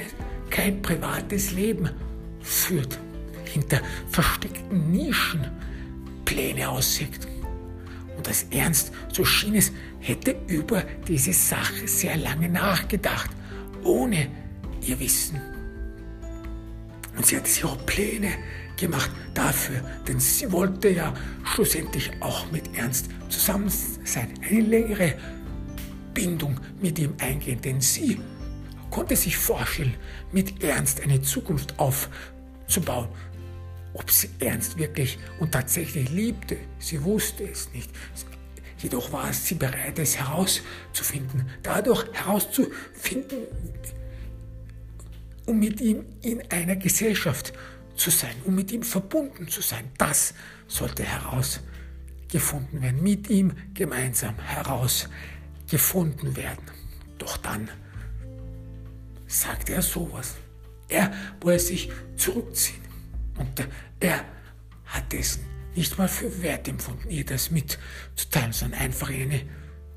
[0.50, 1.90] kein privates Leben
[2.42, 2.98] führt,
[3.44, 3.80] hinter
[4.10, 5.50] versteckten Nischen
[6.24, 7.26] Pläne aussieht.
[8.16, 13.30] Und das Ernst, so schien es, hätte über diese Sache sehr lange nachgedacht,
[13.84, 14.28] ohne
[14.82, 15.40] ihr Wissen.
[17.18, 18.30] Und sie hatte sich auch Pläne
[18.76, 21.12] gemacht dafür, denn sie wollte ja
[21.44, 23.68] schlussendlich auch mit Ernst zusammen
[24.04, 25.14] sein, eine längere
[26.14, 28.20] Bindung mit ihm eingehen, denn sie
[28.88, 29.94] konnte sich vorstellen,
[30.30, 33.08] mit Ernst eine Zukunft aufzubauen.
[33.94, 37.90] Ob sie Ernst wirklich und tatsächlich liebte, sie wusste es nicht.
[38.78, 43.38] Jedoch war sie bereit, es herauszufinden, dadurch herauszufinden,
[45.48, 47.54] um mit ihm in einer Gesellschaft
[47.96, 49.90] zu sein, um mit ihm verbunden zu sein.
[49.96, 50.34] Das
[50.66, 56.64] sollte herausgefunden werden, mit ihm gemeinsam herausgefunden werden.
[57.16, 57.70] Doch dann
[59.26, 60.34] sagte er sowas.
[60.88, 62.82] Er wollte sich zurückziehen.
[63.36, 63.66] Und
[64.00, 64.24] er
[64.84, 65.40] hat es
[65.74, 69.42] nicht mal für wert empfunden, ihr das mitzuteilen, sondern einfach in eine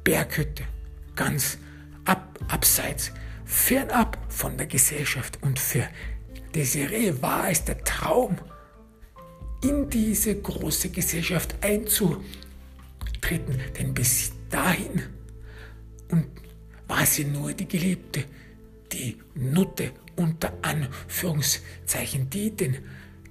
[0.04, 0.64] Berghütte,
[1.16, 1.58] ganz
[2.06, 3.12] ab, abseits
[3.52, 5.38] fernab von der Gesellschaft.
[5.42, 5.88] Und für
[6.56, 8.38] Desiree war es der Traum,
[9.64, 12.24] in diese große Gesellschaft einzutreten.
[13.78, 15.04] Denn bis dahin
[16.10, 16.26] und
[16.88, 18.24] war sie nur die Geliebte,
[18.92, 22.78] die Nutte unter Anführungszeichen, die den,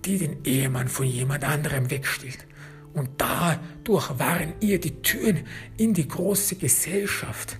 [0.04, 2.46] die den Ehemann von jemand anderem wegstiehlt.
[2.92, 7.58] Und dadurch waren ihr die Türen in die große Gesellschaft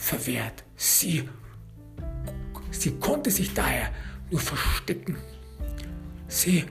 [0.00, 0.64] verwehrt.
[0.76, 1.28] Sie,
[2.70, 3.90] sie konnte sich daher
[4.30, 5.16] nur verstecken.
[6.26, 6.64] Sie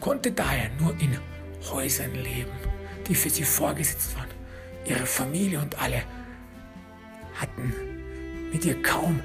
[0.00, 1.16] konnte daher nur in
[1.70, 2.52] Häusern leben,
[3.08, 4.28] die für sie vorgesetzt waren.
[4.86, 6.02] Ihre Familie und alle
[7.34, 7.72] hatten
[8.52, 9.20] mit ihr kaum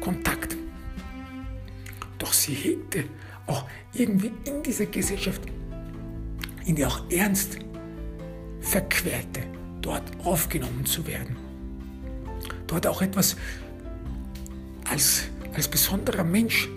[0.00, 0.56] Kontakt.
[2.18, 3.04] Doch sie hegte
[3.46, 5.40] auch irgendwie in dieser Gesellschaft,
[6.66, 7.58] in der auch Ernst
[8.60, 9.40] verquerte,
[9.82, 11.36] dort aufgenommen zu werden.
[12.66, 13.36] Dort auch etwas
[14.88, 16.68] als, als besonderer Mensch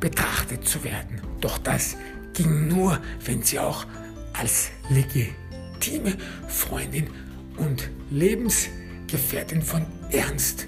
[0.00, 1.20] betrachtet zu werden.
[1.40, 1.96] Doch das
[2.34, 3.86] ging nur, wenn sie auch
[4.32, 6.16] als legitime
[6.48, 7.08] Freundin
[7.56, 10.66] und Lebensgefährtin von Ernst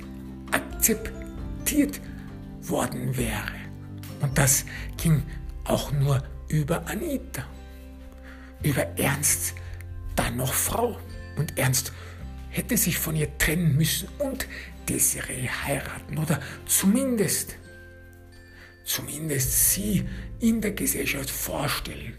[0.50, 2.00] akzeptiert
[2.62, 3.52] worden wäre.
[4.20, 4.64] Und das
[4.96, 5.22] ging
[5.64, 7.44] auch nur über Anita,
[8.62, 9.54] über Ernst
[10.18, 10.98] dann noch Frau.
[11.36, 11.92] Und Ernst
[12.50, 14.46] hätte sich von ihr trennen müssen und
[14.88, 17.56] Desiree heiraten oder zumindest,
[18.84, 20.08] zumindest sie
[20.40, 22.14] in der Gesellschaft vorstellen.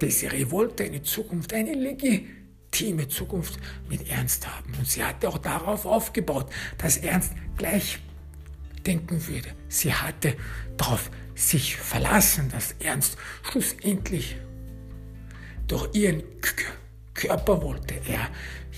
[0.00, 4.74] Desiree wollte eine Zukunft, eine legitime Zukunft mit Ernst haben.
[4.78, 7.98] Und sie hatte auch darauf aufgebaut, dass Ernst gleich
[8.86, 9.50] denken würde.
[9.68, 10.36] Sie hatte
[10.76, 14.36] darauf sich verlassen, dass Ernst schlussendlich
[15.70, 16.22] durch ihren
[17.14, 17.94] Körper wollte.
[18.08, 18.28] Er,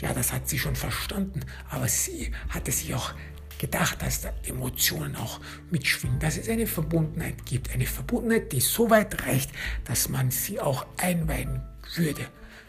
[0.01, 3.15] ja, das hat sie schon verstanden, aber sie hatte sich auch
[3.59, 8.91] gedacht, dass da Emotionen auch mitschwingen, dass es eine Verbundenheit gibt, eine Verbundenheit, die so
[8.91, 9.51] weit reicht,
[9.85, 11.63] dass man sie auch einweihen
[11.95, 12.27] würde,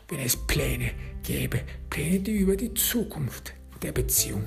[0.07, 0.91] wenn es Pläne
[1.23, 4.43] gäbe, Pläne, die über die Zukunft der Beziehung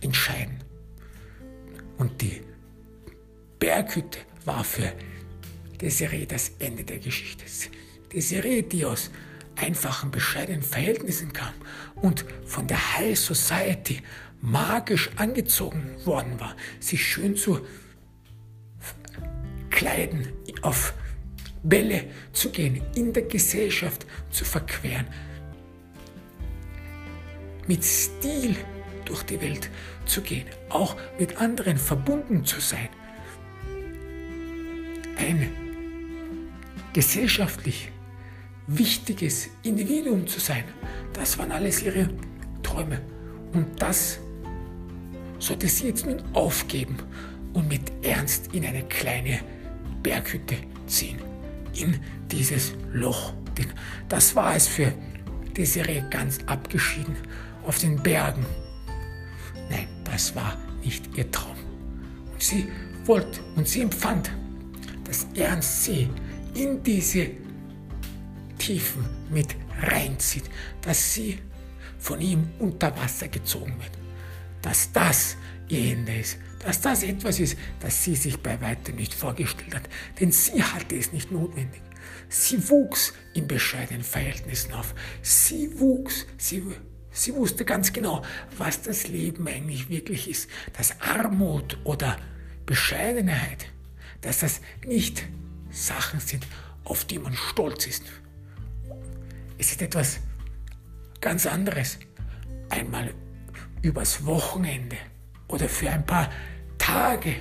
[0.00, 0.62] entscheiden.
[1.96, 2.42] Und die
[3.58, 4.92] Berghütte war für
[5.80, 7.44] Desiree das Ende der Geschichte.
[8.12, 9.10] Desiree, die aus
[9.56, 11.52] einfachen, bescheidenen Verhältnissen kam
[11.96, 14.02] und von der High Society
[14.40, 17.60] magisch angezogen worden war, sich schön zu
[19.70, 20.28] kleiden,
[20.62, 20.94] auf
[21.62, 25.06] Bälle zu gehen, in der Gesellschaft zu verqueren,
[27.66, 28.56] mit Stil
[29.04, 29.70] durch die Welt
[30.06, 32.88] zu gehen, auch mit anderen verbunden zu sein.
[35.16, 35.67] Ein
[36.92, 37.90] gesellschaftlich
[38.66, 40.64] wichtiges Individuum zu sein,
[41.12, 42.08] das waren alles ihre
[42.62, 43.00] Träume.
[43.52, 44.18] Und das
[45.38, 46.96] sollte sie jetzt nun aufgeben
[47.54, 49.40] und mit Ernst in eine kleine
[50.02, 51.18] Berghütte ziehen,
[51.74, 51.98] in
[52.30, 53.32] dieses Loch.
[53.56, 53.72] Denn
[54.08, 54.92] das war es für
[55.56, 57.16] Desiree ganz abgeschieden
[57.66, 58.44] auf den Bergen
[59.70, 61.56] Nein, das war nicht ihr Traum.
[62.32, 62.68] Und sie
[63.04, 64.30] wollte und sie empfand,
[65.04, 66.08] dass Ernst sie
[66.58, 67.30] in diese
[68.58, 70.44] Tiefen mit reinzieht,
[70.82, 71.38] dass sie
[71.98, 73.92] von ihm unter Wasser gezogen wird,
[74.62, 75.36] dass das
[75.70, 79.88] Ende ist, dass das etwas ist, das sie sich bei weitem nicht vorgestellt hat,
[80.18, 81.80] denn sie hatte es nicht notwendig.
[82.28, 84.94] Sie wuchs in bescheidenen Verhältnissen auf.
[85.22, 86.62] Sie wuchs, sie,
[87.10, 88.22] sie wusste ganz genau,
[88.56, 90.50] was das Leben eigentlich wirklich ist.
[90.76, 92.18] Dass Armut oder
[92.66, 93.66] Bescheidenheit,
[94.20, 95.24] dass das nicht
[95.70, 96.46] Sachen sind,
[96.84, 98.04] auf die man stolz ist.
[99.58, 100.20] Es ist etwas
[101.20, 101.98] ganz anderes.
[102.70, 103.14] Einmal
[103.82, 104.96] übers Wochenende
[105.48, 106.30] oder für ein paar
[106.78, 107.34] Tage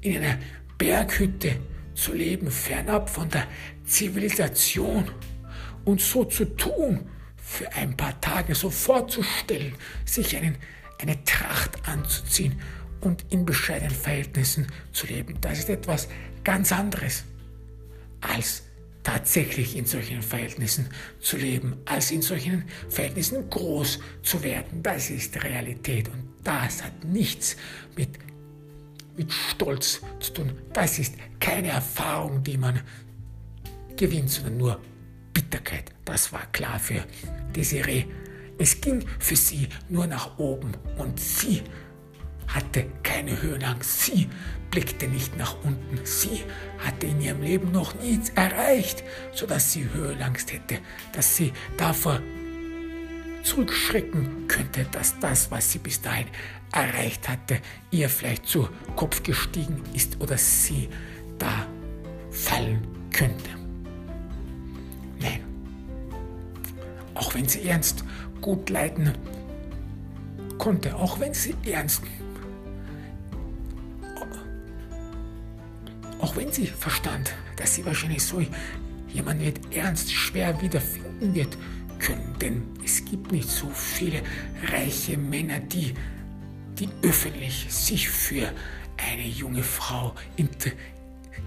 [0.00, 0.38] in einer
[0.78, 1.56] Berghütte
[1.94, 3.46] zu leben, fernab von der
[3.84, 5.10] Zivilisation
[5.84, 9.74] und so zu tun, für ein paar Tage so vorzustellen,
[10.04, 10.56] sich einen,
[11.00, 12.60] eine Tracht anzuziehen
[13.00, 15.40] und in bescheidenen Verhältnissen zu leben.
[15.40, 16.08] Das ist etwas
[16.44, 17.24] ganz anderes
[18.22, 18.62] als
[19.02, 20.88] tatsächlich in solchen Verhältnissen
[21.20, 24.82] zu leben, als in solchen Verhältnissen groß zu werden.
[24.82, 27.56] Das ist Realität und das hat nichts
[27.96, 28.10] mit,
[29.16, 30.52] mit Stolz zu tun.
[30.72, 32.80] Das ist keine Erfahrung, die man
[33.96, 34.80] gewinnt, sondern nur
[35.32, 35.92] Bitterkeit.
[36.04, 37.04] Das war klar für
[37.54, 38.04] Desiree.
[38.58, 41.62] Es ging für sie nur nach oben und sie
[42.54, 44.02] hatte keine Höhenangst.
[44.02, 44.28] Sie
[44.70, 46.00] blickte nicht nach unten.
[46.04, 46.42] Sie
[46.78, 50.78] hatte in ihrem Leben noch nichts erreicht, sodass sie Höhenangst hätte,
[51.12, 52.20] dass sie davor
[53.42, 56.26] zurückschrecken könnte, dass das, was sie bis dahin
[56.72, 60.88] erreicht hatte, ihr vielleicht zu Kopf gestiegen ist oder sie
[61.38, 61.66] da
[62.30, 63.50] fallen könnte.
[65.20, 65.40] Nein,
[67.14, 68.04] auch wenn sie ernst
[68.40, 69.12] gut leiden
[70.58, 72.02] konnte, auch wenn sie ernst
[76.22, 78.40] Auch wenn sie verstand, dass sie wahrscheinlich so
[79.08, 81.58] jemanden mit Ernst schwer wiederfinden wird
[81.98, 84.22] können, denn es gibt nicht so viele
[84.70, 85.94] reiche Männer, die,
[86.78, 88.52] die öffentlich sich für
[88.96, 90.70] eine junge Frau inter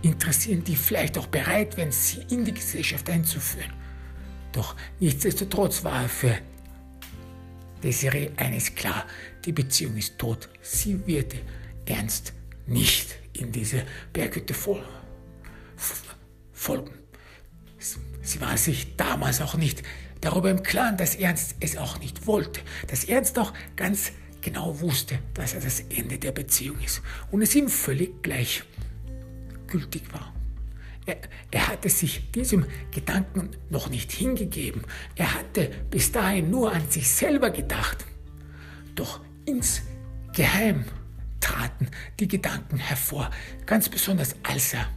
[0.01, 3.71] interessieren, die vielleicht auch bereit wären, sie in die Gesellschaft einzuführen.
[4.51, 6.37] Doch nichtsdestotrotz war für
[7.81, 9.05] Desiree eines klar,
[9.45, 10.49] die Beziehung ist tot.
[10.61, 11.33] Sie wird
[11.85, 12.33] Ernst
[12.67, 13.83] nicht in diese
[14.13, 14.85] Berghütte folgen.
[18.21, 19.83] Sie war sich damals auch nicht
[20.21, 24.11] darüber im Klaren, dass Ernst es auch nicht wollte, dass Ernst auch ganz
[24.41, 30.33] genau wusste, dass er das Ende der Beziehung ist und es ihm völlig gleichgültig war.
[31.07, 31.17] Er,
[31.51, 34.81] er, hatte sich diesem Gedanken noch nicht hingegeben.
[35.15, 38.05] Er hatte bis dahin nur an sich selber gedacht.
[38.95, 40.85] Doch insgeheim
[41.39, 43.29] traten die Gedanken hervor,
[43.65, 44.87] ganz besonders als er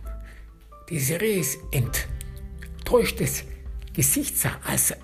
[0.91, 3.45] Desirees enttäuschtes
[3.93, 4.99] Gesicht sah, als er,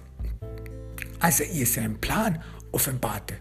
[1.18, 3.35] als er ihr seinen Plan offenbarte.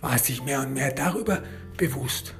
[0.00, 1.42] War sich mehr und mehr darüber
[1.76, 2.34] bewusst,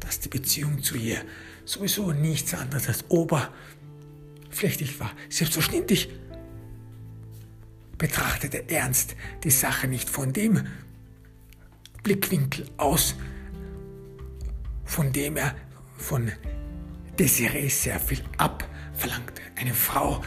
[0.00, 1.18] dass die Beziehung zu ihr
[1.64, 5.12] sowieso nichts anderes als oberflächlich war.
[5.28, 6.08] Selbstverständlich
[7.96, 10.66] betrachtete Ernst die Sache nicht von dem
[12.02, 13.14] Blickwinkel aus,
[14.84, 15.54] von dem er
[15.96, 16.30] von
[17.18, 19.42] Desiree sehr viel abverlangte.
[19.56, 20.22] Eine Frau,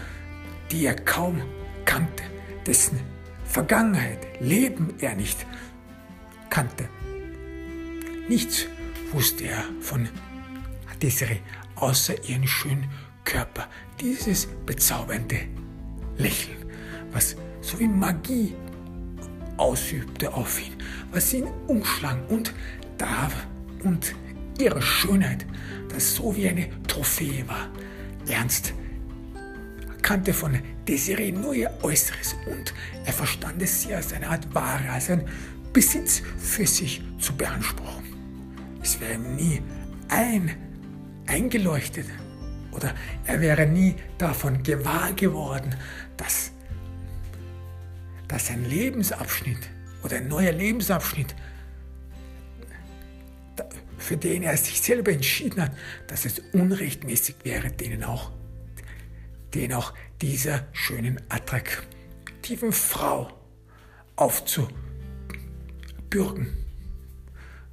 [0.71, 1.41] die er kaum
[1.85, 2.23] kannte,
[2.65, 2.99] dessen
[3.45, 5.45] Vergangenheit, Leben er nicht
[6.49, 6.87] kannte.
[8.29, 8.67] Nichts
[9.11, 10.07] wusste er von
[11.01, 11.41] Desiree,
[11.75, 12.89] außer ihren schönen
[13.25, 13.67] Körper,
[13.99, 15.39] dieses bezaubernde
[16.17, 16.57] Lächeln,
[17.11, 18.55] was so wie Magie
[19.57, 20.73] ausübte auf ihn,
[21.11, 22.53] was ihn umschlang und
[22.97, 23.31] da
[23.83, 24.15] und
[24.59, 25.45] ihre Schönheit,
[25.89, 27.69] das so wie eine Trophäe war.
[28.27, 28.73] Ernst
[30.01, 32.73] kannte von Desiree nur ihr Äußeres und
[33.05, 35.25] er verstand es sie als eine Art Ware, als ein
[35.71, 38.03] Besitz für sich zu beanspruchen.
[38.81, 39.61] Es wäre ihm nie
[40.09, 40.51] ein
[41.27, 42.05] eingeleuchtet
[42.71, 42.93] oder
[43.25, 45.75] er wäre nie davon gewahr geworden,
[46.17, 46.51] dass
[48.27, 49.69] dass ein Lebensabschnitt
[50.03, 51.35] oder ein neuer Lebensabschnitt,
[53.97, 55.71] für den er sich selber entschieden hat,
[56.07, 58.31] dass es unrechtmäßig wäre, denen auch,
[59.53, 63.31] den auch dieser schönen, attraktiven Frau
[64.15, 64.77] aufzubürgen.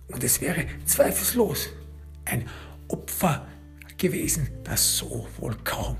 [0.08, 1.70] Und es wäre zweifellos
[2.24, 2.48] ein
[2.88, 3.46] Opfer
[3.98, 5.96] gewesen, das so wohl kaum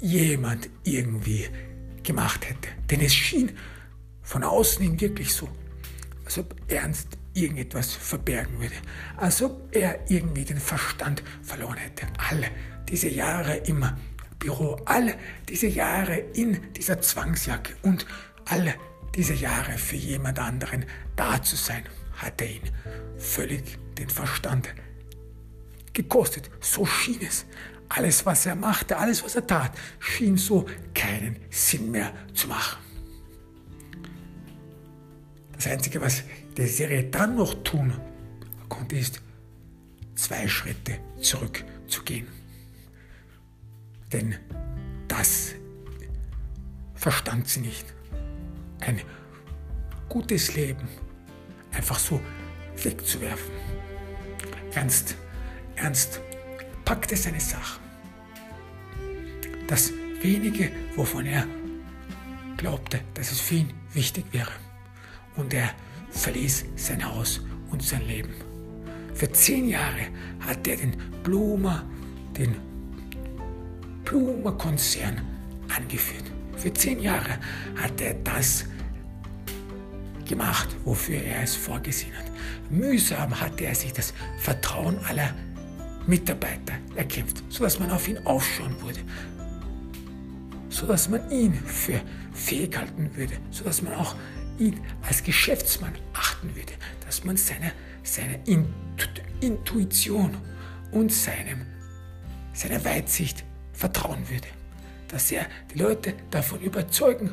[0.00, 1.48] jemand irgendwie
[2.02, 2.68] gemacht hätte.
[2.90, 3.52] Denn es schien
[4.26, 5.48] von außen hin wirklich so,
[6.24, 8.74] als ob Ernst irgendetwas verbergen würde,
[9.16, 12.06] als ob er irgendwie den Verstand verloren hätte.
[12.28, 12.48] Alle
[12.88, 13.88] diese Jahre im
[14.38, 15.14] Büro, alle
[15.48, 18.04] diese Jahre in dieser Zwangsjacke und
[18.46, 18.74] alle
[19.14, 21.84] diese Jahre für jemand anderen da zu sein.
[22.16, 22.70] hat er ihn
[23.18, 24.70] völlig den Verstand
[25.92, 26.50] gekostet.
[26.60, 27.44] So schien es.
[27.88, 32.85] Alles, was er machte, alles, was er tat, schien so keinen Sinn mehr zu machen.
[35.56, 36.22] Das Einzige, was
[36.56, 37.92] die Serie dann noch tun
[38.68, 39.20] konnte, ist,
[40.14, 42.26] zwei Schritte zurückzugehen.
[44.12, 44.36] Denn
[45.08, 45.54] das
[46.94, 47.86] verstand sie nicht.
[48.80, 49.00] Ein
[50.08, 50.88] gutes Leben
[51.72, 52.20] einfach so
[52.82, 53.52] wegzuwerfen.
[54.74, 55.16] Ernst,
[55.76, 56.20] Ernst
[56.84, 57.80] packte seine Sache.
[59.66, 61.46] Das wenige, wovon er
[62.56, 64.52] glaubte, dass es für ihn wichtig wäre.
[65.36, 65.70] Und er
[66.10, 68.34] verließ sein Haus und sein Leben.
[69.14, 70.08] Für zehn Jahre
[70.40, 71.84] hat er den Blumer,
[72.36, 72.56] den
[74.04, 75.20] Blumer-Konzern
[75.74, 76.24] angeführt.
[76.56, 77.38] Für zehn Jahre
[77.76, 78.66] hat er das
[80.26, 82.30] gemacht, wofür er es vorgesehen hat.
[82.70, 85.34] Mühsam hat er sich das Vertrauen aller
[86.06, 89.00] Mitarbeiter erkämpft, sodass man auf ihn aufschauen würde,
[90.68, 92.00] sodass man ihn für
[92.32, 94.14] fähig halten würde, sodass man auch
[94.58, 96.72] ihn als Geschäftsmann achten würde,
[97.04, 97.72] dass man seiner
[98.06, 98.40] seine
[99.40, 100.36] Intuition
[100.92, 101.66] und seinem,
[102.52, 104.48] seiner Weitsicht vertrauen würde,
[105.08, 107.32] dass er die Leute davon überzeugen,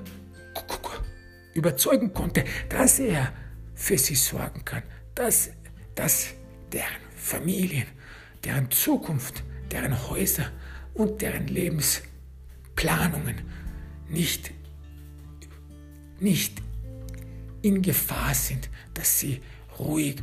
[1.53, 3.31] überzeugen konnte, dass er
[3.75, 4.83] für sie sorgen kann,
[5.15, 5.49] dass,
[5.95, 6.29] dass
[6.71, 7.85] deren Familien,
[8.43, 10.51] deren Zukunft, deren Häuser
[10.93, 13.35] und deren Lebensplanungen
[14.09, 14.51] nicht,
[16.19, 16.61] nicht
[17.63, 19.41] in Gefahr sind, dass sie
[19.79, 20.17] ruhig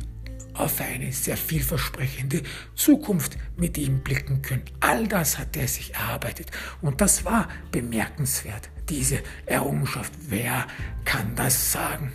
[0.53, 2.43] auf eine sehr vielversprechende
[2.75, 4.63] Zukunft mit ihm blicken können.
[4.79, 10.13] All das hat er sich erarbeitet und das war bemerkenswert, diese Errungenschaft.
[10.27, 10.65] Wer
[11.03, 12.11] kann das sagen?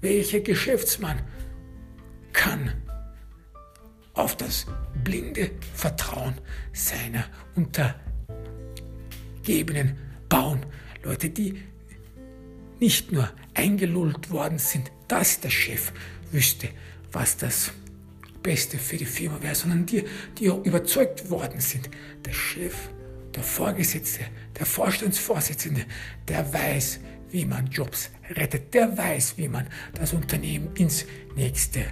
[0.00, 1.20] Welcher Geschäftsmann
[2.32, 2.72] kann
[4.14, 4.66] auf das
[5.02, 6.34] blinde Vertrauen
[6.72, 7.24] seiner
[7.56, 9.96] Untergebenen
[10.28, 10.64] bauen?
[11.02, 11.60] Leute, die
[12.80, 15.92] nicht nur eingelullt worden sind, dass der Chef
[16.30, 16.68] wüsste,
[17.12, 17.72] was das
[18.42, 20.04] Beste für die Firma wäre, sondern die,
[20.38, 21.90] die überzeugt worden sind.
[22.24, 22.74] Der Chef,
[23.34, 24.20] der Vorgesetzte,
[24.58, 25.84] der Vorstandsvorsitzende,
[26.28, 27.00] der weiß,
[27.30, 31.04] wie man Jobs rettet, der weiß, wie man das Unternehmen ins
[31.34, 31.84] nächste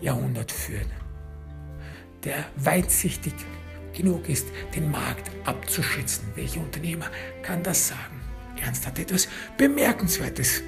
[0.00, 0.88] Jahrhundert führt.
[2.24, 3.34] Der weitsichtig
[3.92, 6.24] genug ist, den Markt abzuschätzen.
[6.34, 7.06] Welcher Unternehmer
[7.42, 8.11] kann das sagen?
[8.62, 10.62] Ernst hat etwas Bemerkenswertes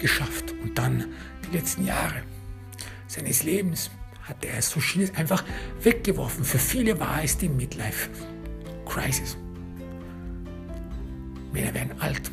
[0.00, 0.54] geschafft.
[0.62, 1.06] Und dann
[1.46, 2.22] die letzten Jahre
[3.06, 3.90] seines Lebens
[4.22, 5.44] hat er so schien es einfach
[5.82, 6.44] weggeworfen.
[6.44, 8.10] Für viele war es die Midlife
[8.86, 9.36] Crisis.
[11.52, 12.30] Männer werden alt.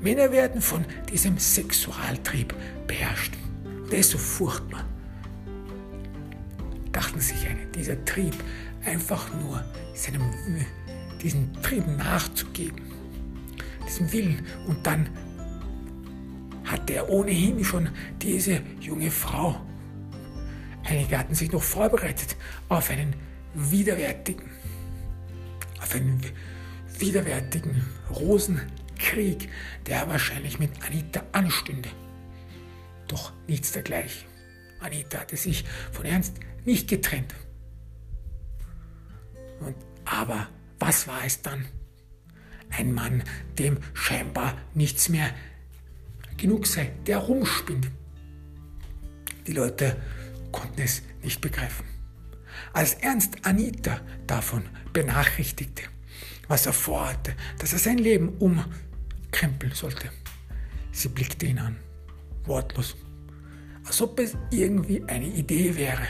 [0.00, 2.54] Männer werden von diesem Sexualtrieb
[2.86, 3.34] beherrscht.
[3.90, 4.84] Der ist so furchtbar.
[6.92, 8.34] Dachten sich eine, dieser Trieb
[8.84, 10.22] einfach nur seinem,
[11.22, 12.93] diesen Trieb nachzugeben,
[13.94, 15.08] diesem Willen und dann
[16.64, 17.88] hatte er ohnehin schon
[18.20, 19.60] diese junge Frau.
[20.84, 22.36] Einige hatten sich noch vorbereitet
[22.68, 23.14] auf einen
[23.54, 24.50] widerwärtigen,
[25.80, 26.20] auf einen
[26.98, 29.48] widerwärtigen Rosenkrieg,
[29.86, 31.88] der wahrscheinlich mit Anita anstünde.
[33.06, 34.28] Doch nichts dergleichen.
[34.80, 37.34] Anita hatte sich von Ernst nicht getrennt.
[39.60, 41.66] Und, aber was war es dann?
[42.76, 43.22] Ein Mann,
[43.58, 45.30] dem scheinbar nichts mehr
[46.36, 47.90] genug sei, der rumspinnt.
[49.46, 49.96] Die Leute
[50.50, 51.86] konnten es nicht begreifen.
[52.72, 55.84] Als Ernst Anita davon benachrichtigte,
[56.48, 60.10] was er vorhatte, dass er sein Leben umkrempeln sollte,
[60.92, 61.76] sie blickte ihn an,
[62.44, 62.96] wortlos,
[63.84, 66.06] als ob es irgendwie eine Idee wäre,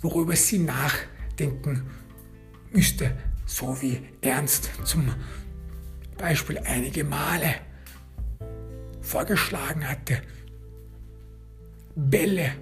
[0.00, 1.82] worüber sie nachdenken
[2.72, 5.12] müsste, so wie Ernst zum
[6.18, 7.54] Beispiel einige Male
[9.00, 10.20] vorgeschlagen hatte,
[11.94, 12.52] Bälle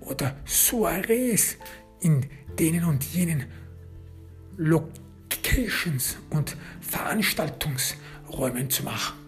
[0.00, 1.56] oder Soirees
[2.00, 2.26] in
[2.58, 3.44] denen und jenen
[4.56, 9.18] Locations und Veranstaltungsräumen zu machen.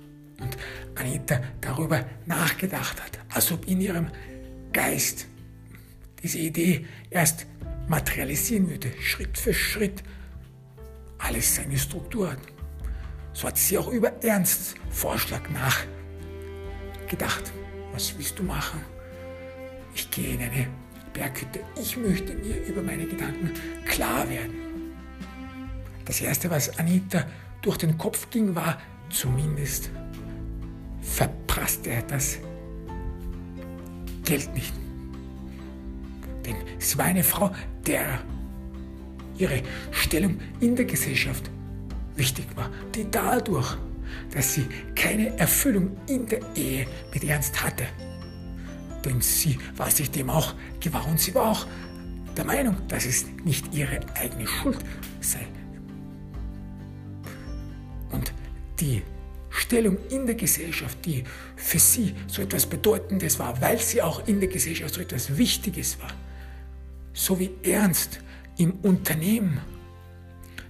[0.40, 0.56] Und
[0.96, 4.08] Anita darüber nachgedacht hat, als ob in ihrem
[4.72, 5.26] Geist
[6.22, 7.46] diese Idee erst
[7.88, 10.02] materialisieren würde, Schritt für Schritt,
[11.18, 12.53] alles seine Struktur hat.
[13.34, 15.76] So hat sie auch über Ernsts Vorschlag nach
[17.08, 17.52] gedacht,
[17.92, 18.80] was willst du machen?
[19.94, 20.68] Ich gehe in eine
[21.12, 21.60] Berghütte.
[21.80, 23.52] Ich möchte mir über meine Gedanken
[23.86, 24.54] klar werden.
[26.04, 27.26] Das Erste, was Anita
[27.60, 28.80] durch den Kopf ging, war,
[29.10, 29.90] zumindest
[31.00, 32.38] verprasst er das
[34.24, 34.74] Geld nicht.
[36.46, 37.50] Denn sie war eine Frau,
[37.86, 38.20] der
[39.38, 41.50] ihre Stellung in der Gesellschaft
[42.16, 43.76] wichtig war, die dadurch,
[44.32, 47.84] dass sie keine Erfüllung in der Ehe mit Ernst hatte,
[49.04, 51.66] denn sie war sich dem auch gewahr und sie war auch
[52.36, 54.78] der Meinung, dass es nicht ihre eigene Schuld
[55.20, 55.46] sei.
[58.10, 58.32] Und
[58.80, 59.02] die
[59.50, 61.22] Stellung in der Gesellschaft, die
[61.56, 66.00] für sie so etwas Bedeutendes war, weil sie auch in der Gesellschaft so etwas Wichtiges
[66.00, 66.12] war,
[67.12, 68.20] so wie Ernst
[68.56, 69.60] im Unternehmen,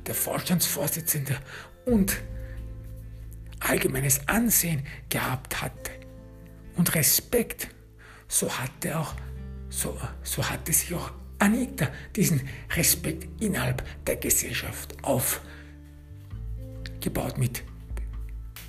[0.06, 1.38] der Vorstandsvorsitzende
[1.86, 2.22] und
[3.60, 5.90] allgemeines Ansehen gehabt hatte
[6.76, 7.68] und Respekt,
[8.28, 9.14] so hatte auch
[9.68, 12.42] so, so hatte sich auch Anita diesen
[12.74, 15.38] Respekt innerhalb der Gesellschaft aufgebaut
[17.38, 17.62] mit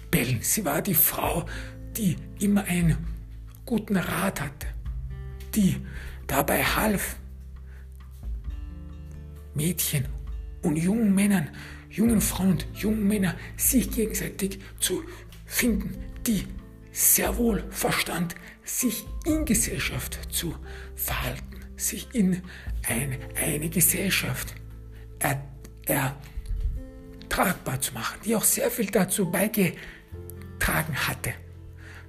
[0.09, 0.41] Bellen.
[0.41, 1.45] Sie war die Frau,
[1.95, 2.97] die immer einen
[3.65, 4.67] guten Rat hatte,
[5.53, 5.85] die
[6.27, 7.17] dabei half,
[9.53, 10.05] Mädchen
[10.65, 11.49] und jungen Männern,
[11.89, 15.03] jungen Frauen jungen Männern sich gegenseitig zu
[15.45, 15.95] finden,
[16.25, 16.45] die
[16.91, 20.55] sehr wohl verstand, sich in Gesellschaft zu
[20.95, 22.41] verhalten, sich in
[22.87, 24.55] ein, eine Gesellschaft
[25.19, 26.15] er,
[27.35, 31.33] ertragbar zu machen, die auch sehr viel dazu beigetragen hatte,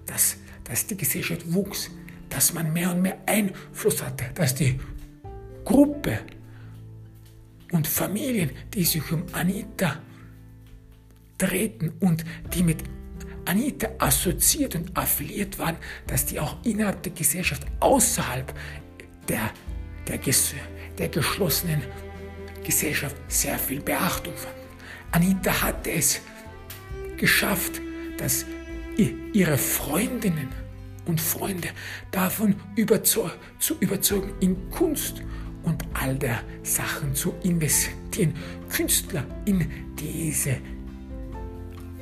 [0.06, 1.90] dass, dass die Gesellschaft wuchs,
[2.28, 4.78] dass man mehr und mehr Einfluss hatte, dass die
[5.64, 6.20] Gruppe
[7.72, 10.00] und Familien, die sich um Anita
[11.38, 12.82] drehten und die mit
[13.44, 18.52] Anita assoziiert und affiliiert waren, dass die auch innerhalb der Gesellschaft außerhalb
[19.28, 19.50] der,
[20.08, 20.18] der,
[20.98, 21.82] der geschlossenen
[22.64, 24.58] Gesellschaft sehr viel Beachtung fanden.
[25.12, 26.20] Anita hatte es
[27.16, 27.80] geschafft,
[28.18, 28.44] dass
[29.32, 30.48] ihre Freundinnen
[31.06, 31.68] und Freunde
[32.10, 35.22] davon überzeug zu überzeugen, in Kunst
[35.66, 38.34] und all der Sachen zu investieren,
[38.70, 40.56] Künstler in diese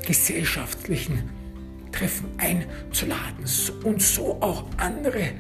[0.07, 1.31] gesellschaftlichen
[1.91, 3.45] Treffen einzuladen
[3.85, 5.33] und so auch andere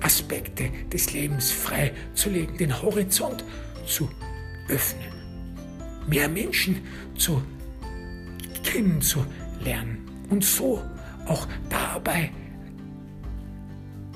[0.00, 3.44] Aspekte des Lebens freizulegen, den Horizont
[3.86, 4.08] zu
[4.68, 5.12] öffnen,
[6.08, 6.82] mehr Menschen
[7.16, 7.42] zu
[8.62, 10.82] kennenzulernen und so
[11.26, 12.30] auch dabei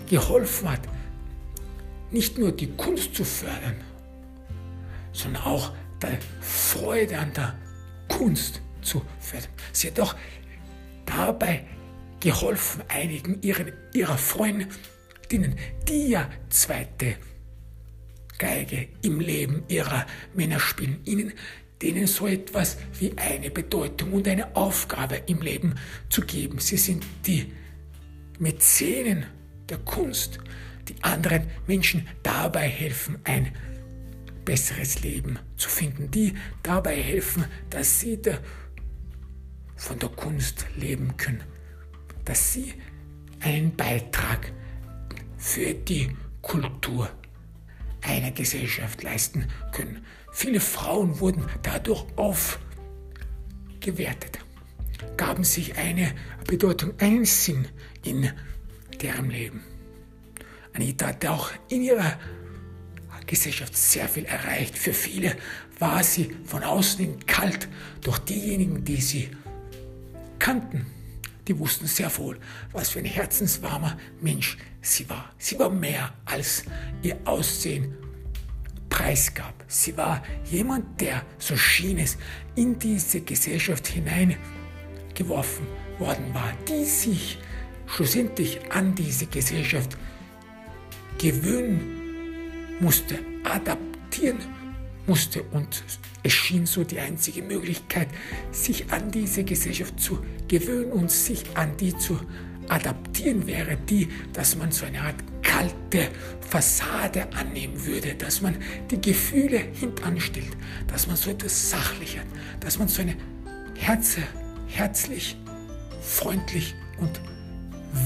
[0.08, 0.80] geholfen hat,
[2.16, 3.76] nicht nur die Kunst zu fördern,
[5.12, 7.54] sondern auch die Freude an der
[8.08, 9.50] Kunst zu fördern.
[9.72, 10.14] Sie hat auch
[11.04, 11.66] dabei
[12.20, 15.56] geholfen, einigen ihren, ihrer Freundinnen,
[15.86, 17.16] die ja zweite
[18.38, 21.34] Geige im Leben ihrer Männer spielen, ihnen
[21.82, 25.74] denen so etwas wie eine Bedeutung und eine Aufgabe im Leben
[26.08, 26.60] zu geben.
[26.60, 27.52] Sie sind die
[28.38, 29.26] Mäzenen
[29.68, 30.38] der Kunst,
[30.88, 33.52] die anderen Menschen dabei helfen, ein
[34.44, 38.20] besseres Leben zu finden, die dabei helfen, dass sie
[39.76, 41.42] von der Kunst leben können,
[42.24, 42.74] dass sie
[43.40, 44.52] einen Beitrag
[45.36, 47.10] für die Kultur
[48.02, 50.04] einer Gesellschaft leisten können.
[50.32, 52.06] Viele Frauen wurden dadurch
[53.80, 54.38] aufgewertet,
[55.16, 56.14] gaben sich eine
[56.46, 57.66] Bedeutung, einen Sinn
[58.04, 58.30] in
[59.02, 59.62] deren Leben.
[60.76, 62.18] Anita hat auch in ihrer
[63.26, 64.76] Gesellschaft sehr viel erreicht.
[64.76, 65.34] Für viele
[65.78, 67.68] war sie von außen kalt,
[68.02, 69.30] doch diejenigen, die sie
[70.38, 70.86] kannten,
[71.48, 72.38] die wussten sehr wohl,
[72.72, 75.32] was für ein herzenswarmer Mensch sie war.
[75.38, 76.64] Sie war mehr als
[77.02, 77.94] ihr Aussehen
[78.90, 79.64] preisgab.
[79.66, 82.18] Sie war jemand, der, so schien es,
[82.54, 85.66] in diese Gesellschaft hineingeworfen
[85.98, 87.38] worden war, die sich
[87.86, 89.96] schlussendlich an diese Gesellschaft
[91.18, 94.38] gewöhnen musste, adaptieren
[95.06, 95.84] musste und
[96.22, 98.08] es schien so die einzige Möglichkeit,
[98.50, 102.18] sich an diese Gesellschaft zu gewöhnen und sich an die zu
[102.68, 106.08] adaptieren wäre die, dass man so eine Art kalte
[106.40, 108.56] Fassade annehmen würde, dass man
[108.90, 110.56] die Gefühle hintanstellt,
[110.88, 112.26] dass man so etwas sachlich hat,
[112.60, 113.16] dass man so eine
[113.76, 114.22] Herze,
[114.66, 115.36] herzlich,
[116.00, 117.20] freundlich und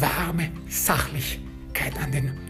[0.01, 2.50] warme Sachlichkeit an den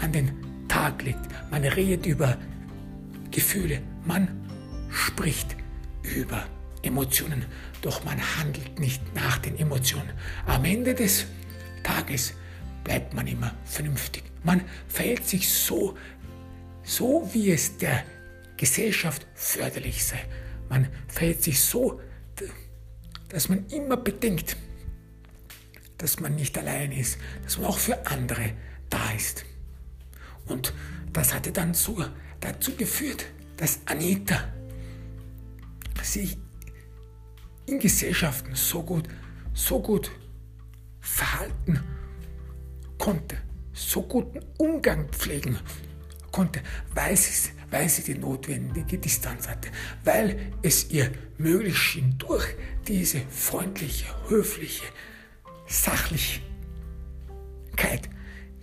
[0.00, 1.20] an den Tag legt.
[1.50, 2.36] Man redet über
[3.30, 4.28] Gefühle, man
[4.90, 5.56] spricht
[6.02, 6.44] über
[6.82, 7.44] Emotionen,
[7.82, 10.12] doch man handelt nicht nach den Emotionen.
[10.46, 11.26] Am Ende des
[11.82, 12.34] Tages
[12.84, 14.22] bleibt man immer vernünftig.
[14.44, 15.96] Man verhält sich so,
[16.82, 18.04] so wie es der
[18.56, 20.20] Gesellschaft förderlich sei.
[20.68, 22.00] Man verhält sich so,
[23.28, 24.56] dass man immer bedenkt,
[25.98, 28.52] dass man nicht allein ist, dass man auch für andere
[28.88, 29.44] da ist.
[30.46, 30.72] Und
[31.12, 32.04] das hatte dann so
[32.40, 33.26] dazu geführt,
[33.56, 34.52] dass Anita
[36.02, 36.36] sich
[37.66, 39.08] in Gesellschaften so gut,
[39.52, 40.10] so gut
[41.00, 41.80] verhalten
[42.98, 43.36] konnte,
[43.72, 45.58] so guten Umgang pflegen
[46.30, 46.60] konnte,
[46.94, 49.70] weil sie, weil sie die notwendige Distanz hatte,
[50.04, 52.46] weil es ihr möglich schien, durch
[52.86, 54.84] diese freundliche, höfliche
[55.66, 56.40] Sachlichkeit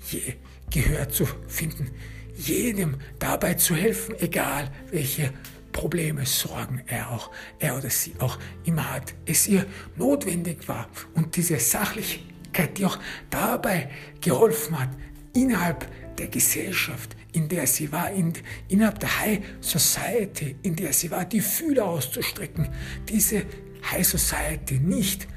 [0.09, 0.36] je
[0.74, 1.91] Gehör zu finden,
[2.36, 5.32] jedem dabei zu helfen, egal welche
[5.71, 9.67] Probleme, Sorgen er auch, er oder sie auch immer hat, es ihr
[9.97, 12.97] notwendig war und diese Sachlichkeit, die auch
[13.30, 14.89] dabei geholfen hat,
[15.34, 18.34] innerhalb der Gesellschaft, in der sie war, in,
[18.67, 22.67] innerhalb der High Society, in der sie war, die Fühler auszustrecken,
[23.07, 23.43] diese
[23.91, 25.28] High Society nicht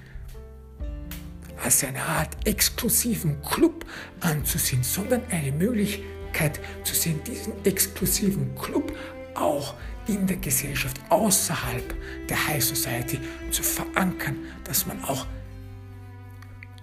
[1.63, 3.85] als eine Art exklusiven Club
[4.21, 8.97] anzusehen, sondern eine Möglichkeit zu sehen, diesen exklusiven Club
[9.35, 9.75] auch
[10.07, 11.95] in der Gesellschaft außerhalb
[12.29, 13.19] der High Society
[13.51, 15.27] zu verankern, dass man auch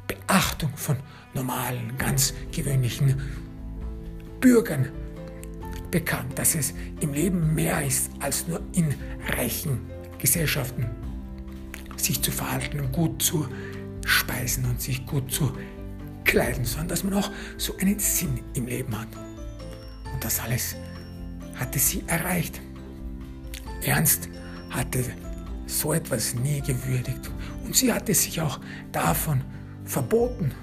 [0.07, 0.97] Beachtung von
[1.34, 3.21] normalen, ganz gewöhnlichen
[4.39, 4.89] Bürgern
[5.89, 8.93] bekam, dass es im Leben mehr ist als nur in
[9.38, 9.80] reichen
[10.17, 10.89] Gesellschaften
[11.97, 13.47] sich zu verhalten und gut zu
[14.06, 15.51] speisen und sich gut zu
[16.24, 19.08] kleiden, sondern dass man auch so einen Sinn im Leben hat.
[20.12, 20.76] Und das alles
[21.56, 22.62] hatte sie erreicht.
[23.84, 24.30] Ernst
[24.70, 25.04] hatte
[25.66, 27.30] so etwas nie gewürdigt
[27.64, 28.60] und sie hatte sich auch
[28.91, 29.43] davon
[29.86, 30.54] verboten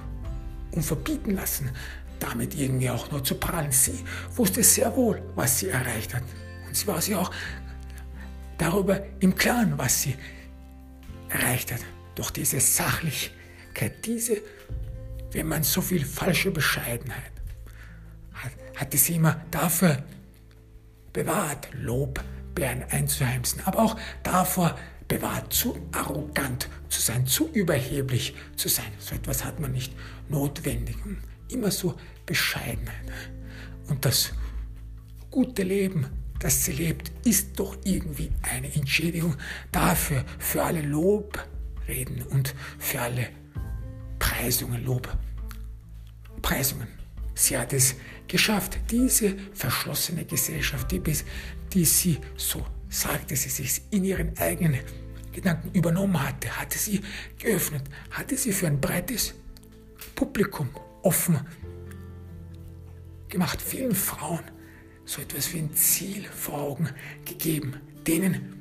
[0.72, 1.70] und verbieten lassen,
[2.18, 3.72] damit irgendwie auch nur zu prallen.
[3.72, 4.04] Sie
[4.36, 6.22] wusste sehr wohl, was sie erreicht hat.
[6.66, 7.30] Und sie war sich auch
[8.58, 10.16] darüber im Klaren, was sie
[11.28, 11.80] erreicht hat.
[12.20, 14.42] Doch diese Sachlichkeit, diese,
[15.32, 17.32] wenn man so viel falsche Bescheidenheit
[18.34, 20.04] hat, hatte sie immer dafür
[21.14, 28.92] bewahrt, Lobbeeren einzuheimsen, aber auch davor bewahrt, zu arrogant zu sein, zu überheblich zu sein.
[28.98, 29.94] So etwas hat man nicht
[30.28, 30.96] notwendig.
[31.48, 31.94] Immer so
[32.26, 33.10] Bescheidenheit.
[33.88, 34.34] Und das
[35.30, 36.06] gute Leben,
[36.38, 39.36] das sie lebt, ist doch irgendwie eine Entschädigung
[39.72, 40.82] dafür, für alle
[41.80, 43.28] Lobreden und für alle
[44.18, 46.88] Preisungen, Lobpreisungen.
[47.34, 47.94] Sie hat es
[48.28, 51.24] geschafft, diese verschlossene Gesellschaft, die, bis,
[51.72, 54.80] die sie, so sagte sie sich, in ihren eigenen
[55.32, 57.00] Gedanken übernommen hatte, hatte sie
[57.38, 59.34] geöffnet, hatte sie für ein breites
[60.14, 60.68] Publikum
[61.02, 61.40] offen
[63.28, 64.44] gemacht, vielen Frauen
[65.04, 66.88] so etwas wie ein Ziel vor Augen
[67.24, 68.59] gegeben, denen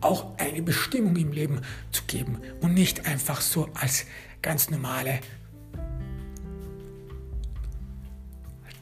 [0.00, 1.60] auch eine Bestimmung im Leben
[1.92, 4.06] zu geben und nicht einfach so als
[4.42, 5.20] ganz normale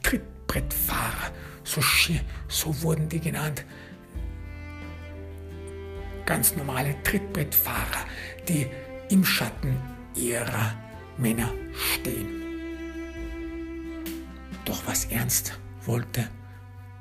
[0.03, 1.31] Trittbrettfahrer,
[1.63, 1.81] so,
[2.47, 3.65] so wurden die genannt,
[6.25, 8.05] ganz normale Trittbrettfahrer,
[8.47, 8.67] die
[9.09, 9.75] im Schatten
[10.15, 10.75] ihrer
[11.17, 11.51] Männer
[11.93, 12.27] stehen.
[14.65, 16.27] Doch was Ernst wollte,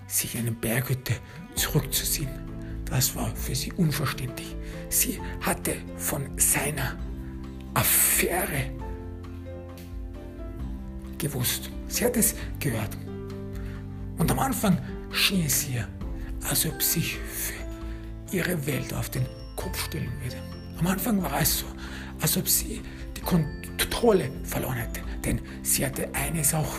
[0.06, 1.14] sich in eine Berghütte
[1.54, 2.30] zurückzuziehen,
[2.90, 4.56] das war für sie unverständlich.
[4.88, 6.96] Sie hatte von seiner
[7.74, 8.70] Affäre
[11.18, 11.70] gewusst.
[11.88, 12.96] Sie hat es gehört.
[14.16, 14.78] Und am Anfang
[15.10, 15.86] schien es ihr,
[16.48, 17.18] als ob sich
[18.32, 19.26] ihre Welt auf den
[19.56, 20.36] Kopf stellen würde.
[20.78, 21.66] Am Anfang war es so,
[22.20, 22.80] als ob sie
[23.16, 25.00] die Kontrolle verloren hätte.
[25.24, 26.78] Denn sie hatte eines auch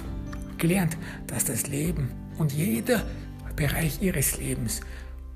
[0.57, 0.97] gelernt,
[1.27, 3.05] dass das Leben und jeder
[3.55, 4.81] Bereich ihres Lebens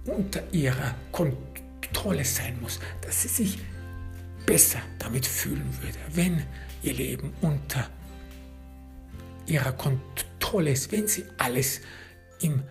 [0.06, 3.60] unter ihrer Kontrolle sein muss, dass sie sich
[4.46, 6.44] besser damit fühlen würde, wenn
[6.82, 7.90] ihr Leben unter
[9.46, 11.82] ihrer Kontrolle ist, wenn sie alles
[12.42, 12.64] im,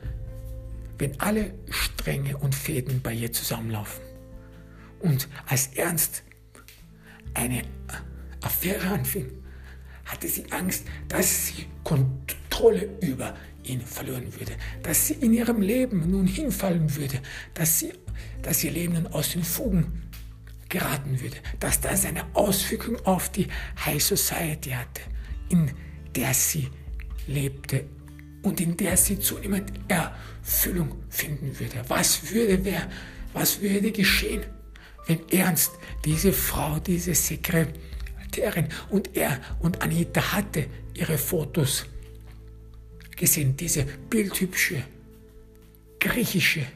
[0.98, 4.02] wenn alle Stränge und Fäden bei ihr zusammenlaufen.
[5.00, 6.22] Und als Ernst
[7.34, 7.62] eine
[8.42, 9.30] Affäre anfing,
[10.04, 12.41] hatte sie Angst, dass sie Kontrolle
[13.00, 13.34] über
[13.64, 14.52] ihn verlieren würde,
[14.82, 17.20] dass sie in ihrem Leben nun hinfallen würde,
[17.54, 17.92] dass, sie,
[18.42, 20.02] dass ihr Leben nun aus den Fugen
[20.68, 23.46] geraten würde, dass das eine Auswirkung auf die
[23.84, 25.02] High Society hatte,
[25.50, 25.70] in
[26.14, 26.68] der sie
[27.26, 27.84] lebte
[28.42, 31.84] und in der sie zunehmend Erfüllung finden würde.
[31.88, 32.88] Was würde, wer,
[33.32, 34.42] was würde geschehen,
[35.06, 35.72] wenn Ernst
[36.04, 41.86] diese Frau, diese Sekretärin und er und Anita hatte ihre Fotos
[43.22, 44.82] gesehen, diese bildhübsche,
[46.00, 46.66] griechische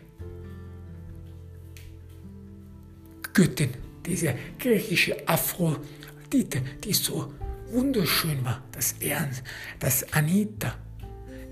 [3.33, 3.71] Göttin,
[4.07, 7.35] diese griechische Aphrodite, die so
[7.73, 9.43] wunderschön war, dass, Ernst,
[9.81, 10.77] dass Anita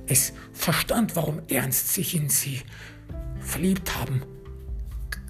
[0.06, 2.60] es verstand, warum Ernst sich in sie
[3.40, 4.22] verliebt haben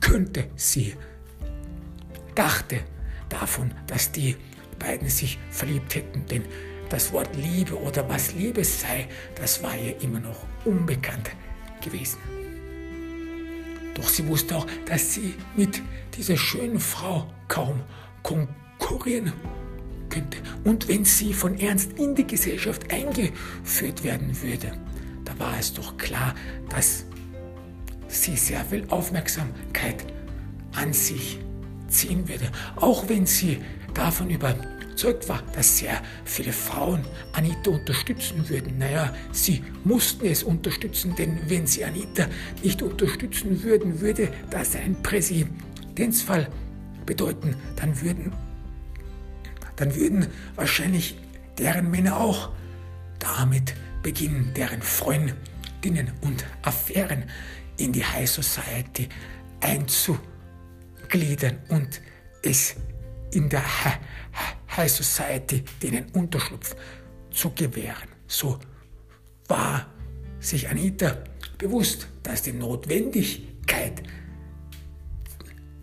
[0.02, 0.50] könnte.
[0.56, 0.92] Sie
[2.34, 2.80] dachte
[3.30, 4.36] davon, dass die
[4.78, 6.44] beiden sich verliebt hätten, denn
[6.89, 11.30] das Wort Liebe oder was Liebe sei, das war ihr immer noch unbekannt
[11.82, 12.18] gewesen.
[13.95, 15.80] Doch sie wusste auch, dass sie mit
[16.16, 17.80] dieser schönen Frau kaum
[18.22, 19.32] konkurrieren
[20.11, 20.39] könnte.
[20.64, 24.72] Und wenn sie von Ernst in die Gesellschaft eingeführt werden würde,
[25.24, 26.35] da war es doch klar,
[26.68, 27.05] dass
[28.09, 30.05] sie sehr viel Aufmerksamkeit
[30.72, 31.39] an sich
[31.89, 32.51] ziehen würde.
[32.76, 33.61] Auch wenn sie
[33.95, 34.74] davon überzeugt
[35.28, 38.78] war, dass sehr viele Frauen Anita unterstützen würden.
[38.78, 42.26] Naja, sie mussten es unterstützen, denn wenn sie Anita
[42.62, 46.49] nicht unterstützen würden, würde das ein Präzedenzfall
[47.07, 47.57] bedeuten.
[47.76, 48.32] Dann würden,
[49.76, 51.18] dann würden wahrscheinlich
[51.59, 52.51] deren Männer auch
[53.18, 57.24] damit beginnen, deren Freundinnen und Affären
[57.76, 59.09] in die High Society
[59.61, 62.01] einzugliedern und
[62.42, 62.76] es
[63.32, 63.64] in der
[64.77, 66.77] High Society denen Unterschlupf
[67.31, 68.09] zu gewähren.
[68.27, 68.59] So
[69.49, 69.87] war
[70.41, 71.18] sich Anita
[71.59, 74.03] bewusst, dass die Notwendigkeit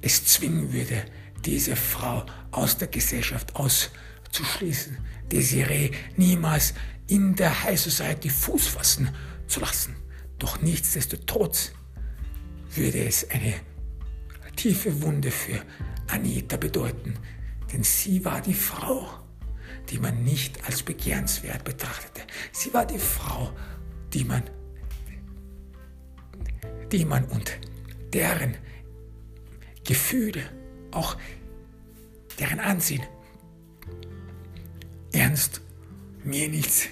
[0.01, 1.05] es zwingen würde,
[1.45, 4.97] diese Frau aus der Gesellschaft auszuschließen,
[5.31, 6.73] Desiree niemals
[7.07, 9.09] in der High Society Fuß fassen
[9.47, 9.95] zu lassen.
[10.39, 11.71] Doch nichtsdestotrotz
[12.73, 13.53] würde es eine
[14.55, 15.61] tiefe Wunde für
[16.07, 17.13] Anita bedeuten,
[17.71, 19.07] denn sie war die Frau,
[19.89, 22.21] die man nicht als begehrenswert betrachtete.
[22.51, 23.51] Sie war die Frau,
[24.13, 24.43] die man,
[26.91, 27.59] die man und
[28.13, 28.57] deren
[29.85, 30.43] Gefühle,
[30.91, 31.17] auch
[32.39, 33.03] deren Ansehen,
[35.11, 35.61] ernst
[36.23, 36.87] mir nichts,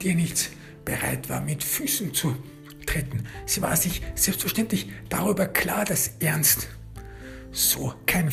[0.00, 0.50] dir nichts
[0.84, 2.36] bereit war, mit Füßen zu
[2.86, 3.24] treten.
[3.46, 6.68] Sie war sich selbstverständlich darüber klar, dass Ernst
[7.52, 8.30] so kein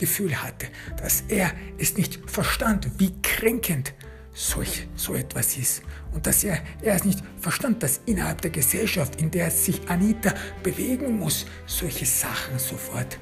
[0.00, 3.92] Feingefühl hatte, dass er es nicht verstand, wie kränkend
[4.32, 5.82] solch so etwas ist.
[6.12, 10.32] Und dass er, er es nicht verstand, dass innerhalb der Gesellschaft, in der sich Anita
[10.62, 13.18] bewegen muss, solche Sachen sofort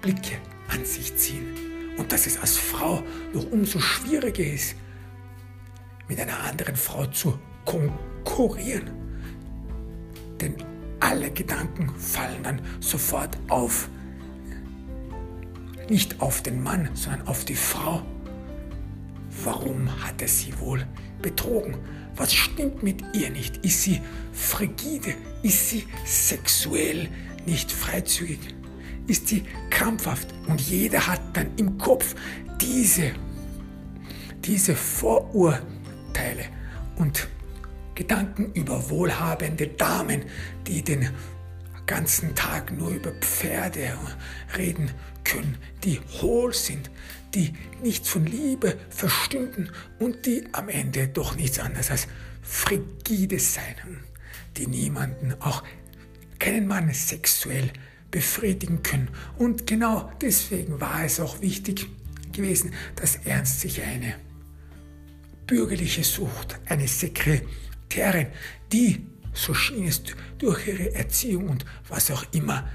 [0.00, 1.54] Blicke an sich ziehen.
[1.98, 4.74] Und dass es als Frau noch umso schwieriger ist,
[6.08, 8.90] mit einer anderen Frau zu konkurrieren.
[10.40, 10.56] Denn
[11.00, 13.88] alle Gedanken fallen dann sofort auf,
[15.90, 18.02] nicht auf den Mann, sondern auf die Frau.
[19.44, 20.86] Warum hat er sie wohl
[21.22, 21.76] betrogen?
[22.16, 23.58] Was stimmt mit ihr nicht?
[23.58, 24.00] Ist sie
[24.32, 25.14] frigide?
[25.42, 27.08] Ist sie sexuell
[27.44, 28.38] nicht freizügig?
[29.06, 30.28] Ist sie krampfhaft?
[30.46, 32.14] Und jeder hat dann im Kopf
[32.60, 33.12] diese,
[34.44, 36.44] diese Vorurteile
[36.96, 37.28] und
[37.94, 40.22] Gedanken über wohlhabende Damen,
[40.66, 41.08] die den
[41.86, 43.96] ganzen Tag nur über Pferde
[44.56, 44.90] reden
[45.24, 46.90] können, die hohl sind,
[47.34, 52.08] die nichts von Liebe verstünden und die am Ende doch nichts anderes als
[52.42, 53.74] frigide sein,
[54.56, 55.62] die niemanden, auch
[56.38, 57.70] keinen Mann sexuell
[58.10, 59.08] befriedigen können.
[59.36, 61.88] Und genau deswegen war es auch wichtig
[62.32, 64.14] gewesen, dass Ernst sich eine
[65.46, 68.28] bürgerliche Sucht, eine Sekretärin,
[68.72, 69.06] die,
[69.36, 70.02] so schien es
[70.38, 72.68] durch ihre Erziehung und was auch immer,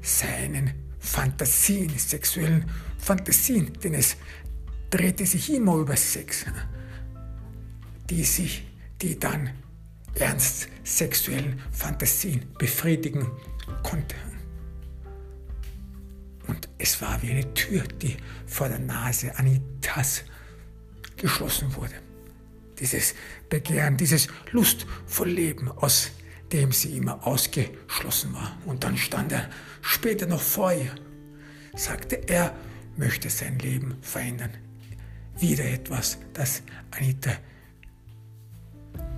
[0.00, 2.64] seinen Fantasien, sexuellen
[2.98, 4.16] Fantasien, denn es
[4.90, 6.46] drehte sich immer über Sex,
[8.08, 8.66] die sich,
[9.02, 9.50] die dann
[10.14, 13.26] ernst sexuellen Fantasien befriedigen
[13.82, 14.16] konnte.
[16.46, 18.16] Und es war wie eine Tür, die
[18.46, 20.22] vor der Nase Anitas
[21.16, 21.94] geschlossen wurde
[22.78, 23.14] dieses
[23.48, 26.10] Begehren, dieses lustvolle Leben, aus
[26.52, 28.56] dem sie immer ausgeschlossen war.
[28.66, 29.48] Und dann stand er
[29.80, 30.94] später noch vor ihr,
[31.74, 32.54] sagte, er
[32.96, 34.50] möchte sein Leben verändern.
[35.38, 37.32] Wieder etwas, das Anita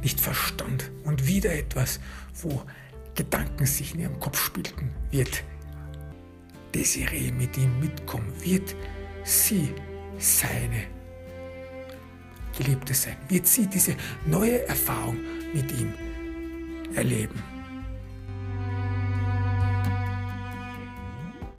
[0.03, 2.01] nicht verstand und wieder etwas,
[2.35, 2.62] wo
[3.14, 5.43] Gedanken sich in ihrem Kopf spielten, wird
[6.74, 8.74] Desiree mit ihm mitkommen, wird
[9.24, 9.74] sie
[10.18, 10.97] seine
[12.59, 13.95] Geliebte sein, wird sie diese
[14.27, 15.17] neue Erfahrung
[15.55, 15.95] mit ihm
[16.95, 17.41] erleben.